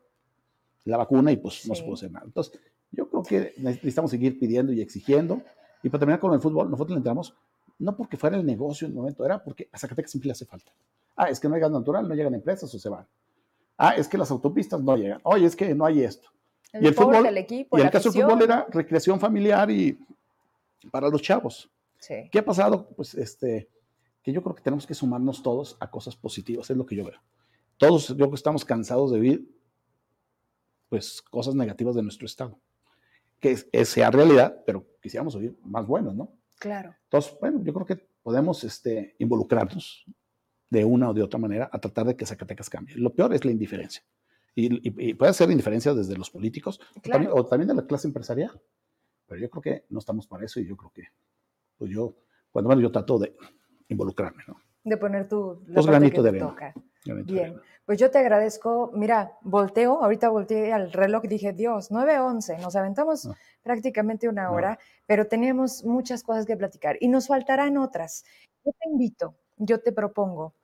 [0.85, 2.27] la vacuna y pues no se pudo hacer nada.
[2.27, 2.61] Entonces,
[2.93, 5.41] yo creo que necesitamos seguir pidiendo y exigiendo.
[5.83, 7.35] Y para terminar con el fútbol, nosotros le entramos
[7.79, 10.45] no porque fuera el negocio en el momento, era porque a Zacatecas siempre le hace
[10.45, 10.71] falta.
[11.17, 13.07] Ah, es que no hay gas natural, no llegan empresas o se van.
[13.79, 15.21] Ah, es que las autopistas no llegan.
[15.23, 16.29] Oye, es que no hay esto.
[16.75, 19.99] El y el fútbol, el equipo, y el caso del fútbol era recreación familiar y
[20.91, 21.71] para los chavos.
[22.07, 22.89] ¿Qué ha pasado?
[22.97, 23.71] Pues este,
[24.23, 27.05] que yo creo que tenemos que sumarnos todos a cosas positivas, es lo que yo
[27.05, 27.21] veo.
[27.77, 29.57] Todos, yo creo que estamos cansados de vivir,
[30.89, 32.59] pues, cosas negativas de nuestro estado.
[33.41, 36.37] Que sea realidad, pero quisiéramos oír más buenas, ¿no?
[36.59, 36.95] Claro.
[37.05, 40.05] Entonces, bueno, yo creo que podemos este, involucrarnos
[40.71, 42.97] de una o de otra manera a tratar de que Zacatecas cambie.
[42.97, 44.03] Lo peor es la indiferencia.
[44.55, 46.81] Y, puede ser indiferencia desde los políticos
[47.33, 48.61] o también de la clase empresarial.
[49.27, 51.05] Pero yo creo que no estamos para eso y yo creo que
[51.79, 52.15] pues yo,
[52.51, 53.35] cuando menos yo trato de
[53.89, 54.57] involucrarme, ¿no?
[54.85, 55.63] De poner tu...
[55.67, 56.75] Los granitos de arena.
[57.25, 58.91] Bien, pues yo te agradezco.
[58.95, 63.29] Mira, volteo, ahorita volteé al reloj y dije, Dios, 9.11, nos aventamos
[63.63, 68.25] prácticamente una hora, pero tenemos muchas cosas que platicar y nos faltarán otras.
[68.65, 70.55] Yo te invito, yo te propongo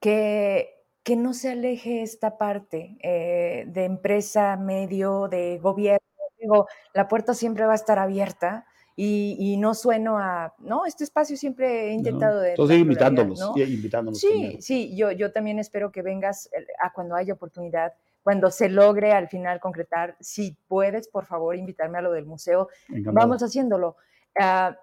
[0.00, 5.98] que que no se aleje esta parte eh, de empresa, medio, de gobierno.
[6.38, 11.36] Digo, la puerta siempre va a estar abierta y, no sueno a, no, este espacio
[11.36, 12.50] siempre he intentado de...
[12.50, 14.20] Entonces invitándolos, invitándolos.
[14.20, 16.50] Sí, sí, yo, yo también espero que vengas
[16.82, 21.98] a cuando haya oportunidad, cuando se logre al final concretar, si puedes, por favor, invitarme
[21.98, 22.68] a lo del museo.
[22.88, 23.96] Vamos haciéndolo.
[24.38, 24.76] Ah,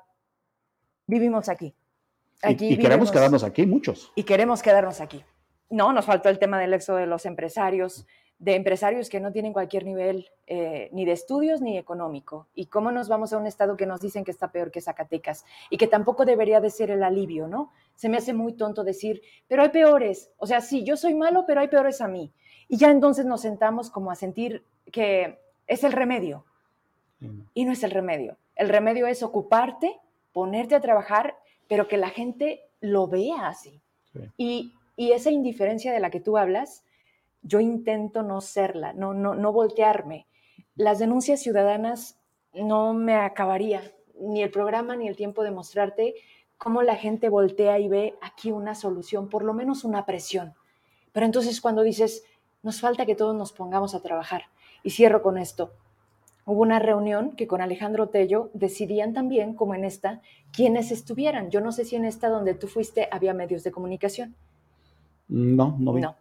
[1.07, 1.73] vivimos aquí.
[2.41, 4.11] aquí y, queremos quedarnos aquí, muchos.
[4.15, 5.23] Y queremos quedarnos aquí.
[5.69, 8.07] No, nos faltó el tema del éxodo de los empresarios
[8.39, 12.47] de empresarios que no tienen cualquier nivel eh, ni de estudios ni económico.
[12.55, 15.45] ¿Y cómo nos vamos a un estado que nos dicen que está peor que Zacatecas?
[15.69, 17.71] Y que tampoco debería de ser el alivio, ¿no?
[17.95, 20.31] Se me hace muy tonto decir, pero hay peores.
[20.37, 22.31] O sea, sí, yo soy malo, pero hay peores a mí.
[22.69, 25.37] Y ya entonces nos sentamos como a sentir que
[25.67, 26.45] es el remedio.
[27.53, 28.37] Y no es el remedio.
[28.55, 29.99] El remedio es ocuparte,
[30.31, 31.35] ponerte a trabajar,
[31.67, 33.81] pero que la gente lo vea así.
[34.37, 36.85] Y, y esa indiferencia de la que tú hablas,
[37.41, 40.27] yo intento no serla, no, no, no voltearme.
[40.75, 42.19] Las denuncias ciudadanas
[42.53, 43.81] no me acabaría,
[44.19, 46.15] ni el programa ni el tiempo de mostrarte
[46.57, 50.53] cómo la gente voltea y ve aquí una solución, por lo menos una presión.
[51.11, 52.23] Pero entonces cuando dices,
[52.61, 54.43] nos falta que todos nos pongamos a trabajar.
[54.83, 55.73] Y cierro con esto.
[56.45, 60.21] Hubo una reunión que con Alejandro Tello decidían también, como en esta,
[60.51, 61.51] quiénes estuvieran.
[61.51, 64.35] Yo no sé si en esta donde tú fuiste había medios de comunicación.
[65.27, 66.01] No, no vi.
[66.01, 66.15] No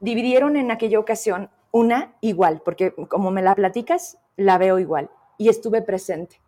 [0.00, 5.48] dividieron en aquella ocasión una igual, porque como me la platicas, la veo igual y
[5.48, 6.40] estuve presente.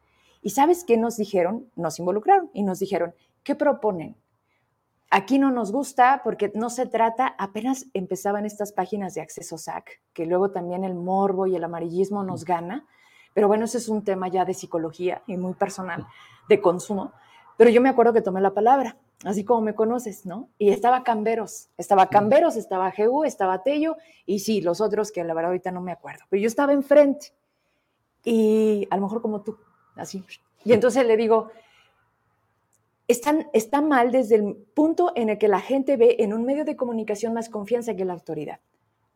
[0.43, 1.71] ¿Y sabes qué nos dijeron?
[1.75, 4.17] Nos involucraron y nos dijeron, ¿qué proponen?
[5.11, 10.01] Aquí no nos gusta porque no se trata, apenas empezaban estas páginas de acceso SAC,
[10.13, 12.87] que luego también el morbo y el amarillismo nos gana,
[13.33, 16.07] pero bueno, ese es un tema ya de psicología y muy personal,
[16.49, 17.13] de consumo.
[17.57, 20.51] Pero yo me acuerdo que tomé la palabra así como me conoces, ¿no?
[20.59, 25.35] Y estaba Camberos, estaba Camberos, estaba GU, estaba Tello, y sí, los otros que la
[25.35, 27.33] verdad ahorita no me acuerdo, pero yo estaba enfrente,
[28.25, 29.57] y a lo mejor como tú,
[29.95, 30.25] así.
[30.65, 31.51] Y entonces le digo,
[33.09, 36.65] están, está mal desde el punto en el que la gente ve en un medio
[36.65, 38.61] de comunicación más confianza que la autoridad.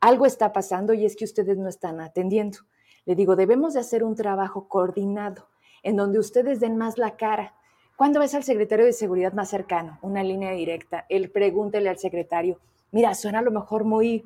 [0.01, 2.59] Algo está pasando y es que ustedes no están atendiendo.
[3.05, 5.49] Le digo, debemos de hacer un trabajo coordinado
[5.83, 7.55] en donde ustedes den más la cara,
[8.01, 9.99] ¿Cuándo ves al secretario de seguridad más cercano?
[10.01, 11.05] Una línea directa.
[11.11, 12.59] Él pregúntele al secretario.
[12.93, 14.25] Mira, suena a lo mejor muy,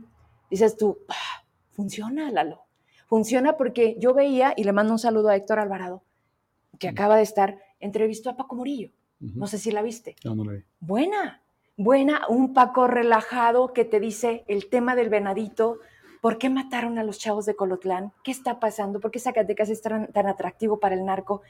[0.49, 1.43] dices tú, ah,
[1.73, 2.61] funciona, Lalo.
[3.09, 6.05] Funciona porque yo veía, y le mando un saludo a Héctor Alvarado,
[6.79, 8.91] que acaba de estar, entrevistó a Paco Murillo.
[9.19, 10.15] No sé si la viste.
[10.25, 10.63] No, no la vi.
[10.79, 11.43] Buena,
[11.77, 12.29] buena.
[12.29, 15.81] Un Paco relajado que te dice el tema del venadito.
[16.21, 18.13] ¿Por qué mataron a los chavos de Colotlán?
[18.23, 19.01] ¿Qué está pasando?
[19.01, 21.43] ¿Por qué Zacatecas es tan, tan atractivo para el narco?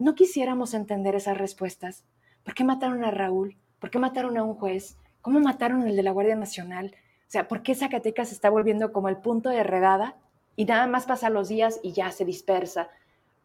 [0.00, 2.04] No quisiéramos entender esas respuestas.
[2.42, 3.58] ¿Por qué mataron a Raúl?
[3.78, 4.96] ¿Por qué mataron a un juez?
[5.20, 6.94] ¿Cómo mataron al de la Guardia Nacional?
[6.96, 10.16] O sea, ¿por qué Zacatecas se está volviendo como el punto de redada
[10.56, 12.88] y nada más pasan los días y ya se dispersa?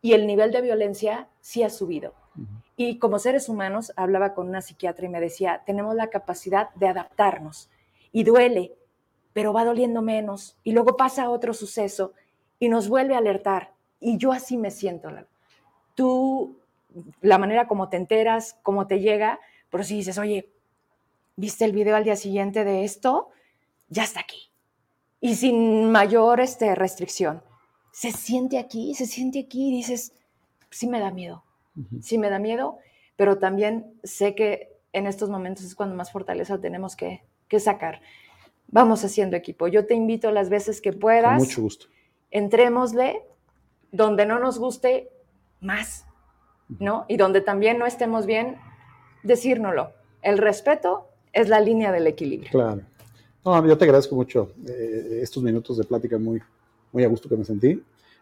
[0.01, 2.13] Y el nivel de violencia sí ha subido.
[2.77, 6.87] Y como seres humanos, hablaba con una psiquiatra y me decía, tenemos la capacidad de
[6.87, 7.69] adaptarnos.
[8.13, 8.71] Y duele,
[9.33, 10.55] pero va doliendo menos.
[10.63, 12.13] Y luego pasa otro suceso
[12.59, 13.73] y nos vuelve a alertar.
[13.99, 15.09] Y yo así me siento.
[15.95, 16.57] Tú,
[17.21, 19.39] la manera como te enteras, cómo te llega,
[19.69, 20.49] pero si dices, oye,
[21.35, 23.29] ¿viste el video al día siguiente de esto?
[23.89, 24.51] Ya está aquí.
[25.21, 27.41] Y sin mayor este, restricción.
[27.91, 30.13] Se siente aquí, se siente aquí y dices,
[30.69, 31.43] sí me da miedo,
[32.01, 32.77] sí me da miedo,
[33.15, 38.01] pero también sé que en estos momentos es cuando más fortaleza tenemos que, que sacar.
[38.67, 39.67] Vamos haciendo equipo.
[39.67, 41.37] Yo te invito las veces que puedas.
[41.37, 41.87] Con mucho gusto.
[42.31, 43.23] Entrémosle
[43.91, 45.09] donde no nos guste
[45.65, 46.05] más,
[46.79, 47.05] ¿no?
[47.07, 48.57] Y donde también no estemos bien,
[49.23, 49.91] decírnoslo.
[50.21, 52.49] El respeto es la línea del equilibrio.
[52.51, 52.81] Claro.
[53.43, 56.41] No, yo te agradezco mucho eh, estos minutos de plática muy,
[56.91, 57.81] muy a gusto que me sentí.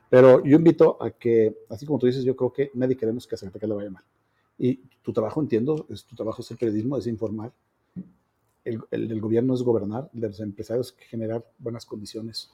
[0.10, 3.36] Pero yo invito a que, así como tú dices, yo creo que nadie queremos que
[3.36, 4.04] a Zacatecas le vaya mal.
[4.58, 7.52] Y tu trabajo, entiendo, es tu trabajo es el periodismo, es informar.
[8.64, 12.52] El, el del gobierno es gobernar, el de los empresarios es generar buenas condiciones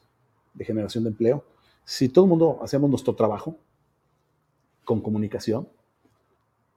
[0.54, 1.44] de generación de empleo.
[1.84, 3.58] Si todo el mundo hacemos nuestro trabajo
[4.90, 5.70] con comunicación,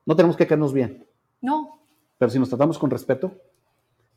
[0.05, 1.07] no tenemos que caernos bien.
[1.41, 1.79] No.
[2.19, 3.33] Pero si nos tratamos con respeto,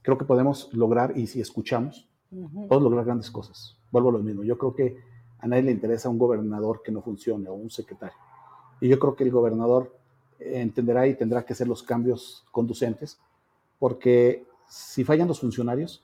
[0.02, 3.78] creo que podemos lograr, y si escuchamos, podemos lograr grandes cosas.
[3.92, 4.44] Vuelvo a lo mismo.
[4.44, 4.98] Yo creo que
[5.40, 8.18] a nadie le interesa un gobernador que no funcione o un secretario.
[8.82, 9.98] Y yo creo que el gobernador
[10.42, 13.18] entenderá y tendrá que hacer los cambios conducentes,
[13.80, 16.04] porque si fallan los funcionarios,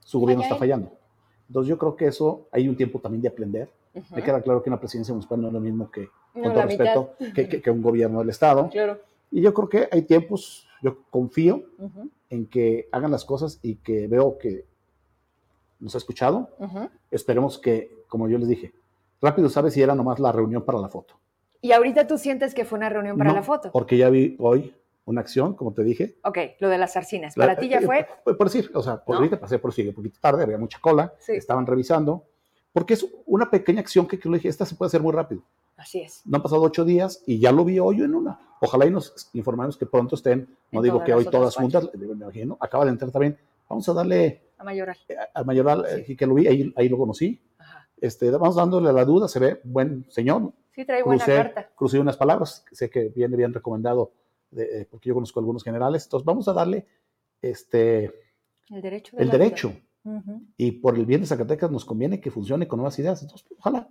[0.00, 0.90] su gobierno está fallando.
[1.48, 3.70] Entonces yo creo que eso hay un tiempo también de aprender.
[4.14, 7.14] Me queda claro que una presidencia municipal no es lo mismo que, con todo respeto,
[7.34, 8.68] que, que, que, un gobierno del Estado.
[8.70, 8.98] Claro.
[9.30, 12.10] Y yo creo que hay tiempos, yo confío uh -huh.
[12.30, 14.64] en que hagan las cosas y que veo que
[15.80, 16.50] nos ha escuchado.
[16.58, 16.90] Uh -huh.
[17.10, 18.72] Esperemos que, como yo les dije,
[19.20, 21.14] rápido sabe si era nomás la reunión para la foto.
[21.60, 23.70] ¿Y ahorita tú sientes que fue una reunión para no, la foto?
[23.72, 24.74] Porque ya vi hoy
[25.06, 26.16] una acción, como te dije.
[26.24, 27.34] Ok, lo de las sarcinas.
[27.34, 28.00] ¿Para la, ti ya fue?
[28.00, 29.18] Eh, por, decir, o sea, por ¿No?
[29.18, 31.32] ahorita pasé por sigue un poquito tarde, había mucha cola, sí.
[31.32, 32.24] estaban revisando,
[32.74, 35.42] porque es una pequeña acción que, que le dije, esta se puede hacer muy rápido.
[35.76, 36.22] Así es.
[36.24, 38.40] No han pasado ocho días y ya lo vi hoy en una.
[38.60, 42.06] Ojalá y nos informemos que pronto estén, no en digo que hoy todas juntas, me
[42.06, 43.38] imagino, acaba de entrar también.
[43.68, 44.96] Vamos a darle a Mayoral.
[45.34, 46.12] A, a Mayoral, sí.
[46.12, 47.40] eh, que lo vi, ahí, ahí lo conocí.
[47.58, 47.88] Ajá.
[48.00, 50.52] Este, vamos dándole la duda, se ve buen señor.
[50.72, 51.70] Sí, trae buena crucé, carta.
[51.76, 54.10] Crucé unas palabras, sé que viene bien recomendado,
[54.50, 56.04] de, eh, porque yo conozco a algunos generales.
[56.04, 56.88] Entonces, vamos a darle
[57.40, 58.12] este,
[58.68, 59.16] el derecho.
[59.16, 59.72] el derecho.
[60.04, 60.46] Uh -huh.
[60.58, 63.22] Y por el bien de Zacatecas nos conviene que funcione con nuevas ideas.
[63.22, 63.88] Entonces, ojalá.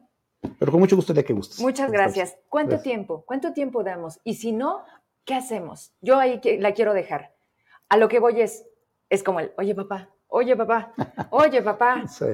[0.59, 1.59] Pero con mucho gusto, ya que gustes.
[1.59, 2.37] Muchas gracias.
[2.49, 2.83] ¿Cuánto gracias.
[2.83, 3.23] tiempo?
[3.25, 4.19] ¿Cuánto tiempo damos?
[4.23, 4.83] Y si no,
[5.25, 5.93] ¿qué hacemos?
[6.01, 7.33] Yo ahí la quiero dejar.
[7.89, 8.65] A lo que voy es,
[9.09, 10.93] es como el, oye papá, oye papá,
[11.31, 12.07] oye papá.
[12.07, 12.25] sí.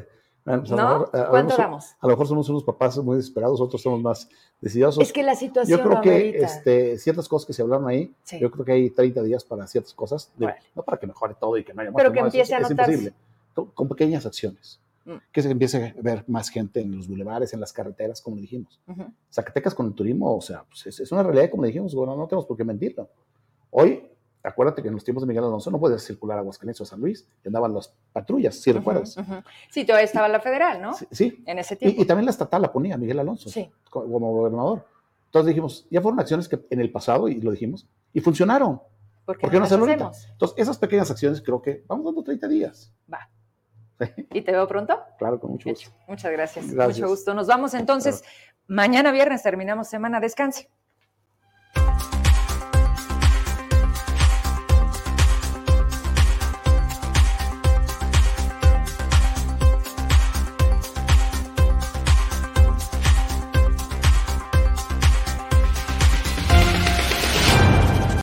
[0.46, 0.78] Bueno, pues ¿No?
[0.88, 1.92] A, lo, a, ¿Cuánto a, damos?
[2.00, 4.28] A lo mejor somos unos papás muy desesperados, otros somos más
[4.62, 5.04] decidiosos.
[5.04, 8.16] Es que la situación Yo creo no que este, ciertas cosas que se hablaron ahí,
[8.24, 8.40] Sí.
[8.40, 10.32] yo creo que hay 30 días para ciertas cosas.
[10.38, 10.60] de- Vale.
[10.74, 12.58] No para que mejore todo y que no haya Pero muerte, que empiece eso a
[12.60, 12.92] es, es notarse.
[12.94, 13.16] imposible.
[13.54, 14.80] Con, pequeñas acciones.
[15.06, 15.16] Mm.
[15.32, 18.80] Que se empiece a ver más gente en los bulevares, en las carreteras, como dijimos.
[18.88, 19.04] Ujú.
[19.32, 22.28] Zacatecas con el turismo, o sea, pues es, es una realidad, como dijimos, bueno, no
[22.28, 23.10] tenemos por qué mentirlo.
[23.72, 24.04] Hoy,
[24.44, 26.88] acuérdate que en los tiempos de Miguel Alonso no podías circular a Aguascalientes o a
[26.88, 29.18] San Luis, y andaban las patrullas, si recuerdas.
[29.18, 29.42] Ujú, ujú.
[29.72, 30.94] Sí, todavía estaba la federal, ¿no?
[30.94, 31.44] Sí, sí.
[31.46, 32.00] En ese tiempo.
[32.00, 33.70] Y, y también la estatal la ponía Miguel Alonso Sí.
[33.90, 34.86] co- como gobernador.
[35.26, 38.82] Entonces dijimos, ya fueron acciones que en el pasado, y lo dijimos, y funcionaron.
[39.26, 40.12] ¿Por qué, ¿Por qué no las hacerlo ahorita?
[40.32, 42.92] Entonces, esas pequeñas acciones creo que vamos dando 30 días.
[43.12, 43.30] Va.
[44.34, 45.00] ¿Y te veo pronto?
[45.18, 45.92] Claro, con mucho gusto.
[46.08, 46.72] Muchas gracias.
[46.72, 47.00] Gracias.
[47.00, 47.34] Mucho gusto.
[47.34, 48.24] Nos vamos entonces.
[48.68, 50.20] Mañana viernes terminamos semana.
[50.20, 50.70] Descanse.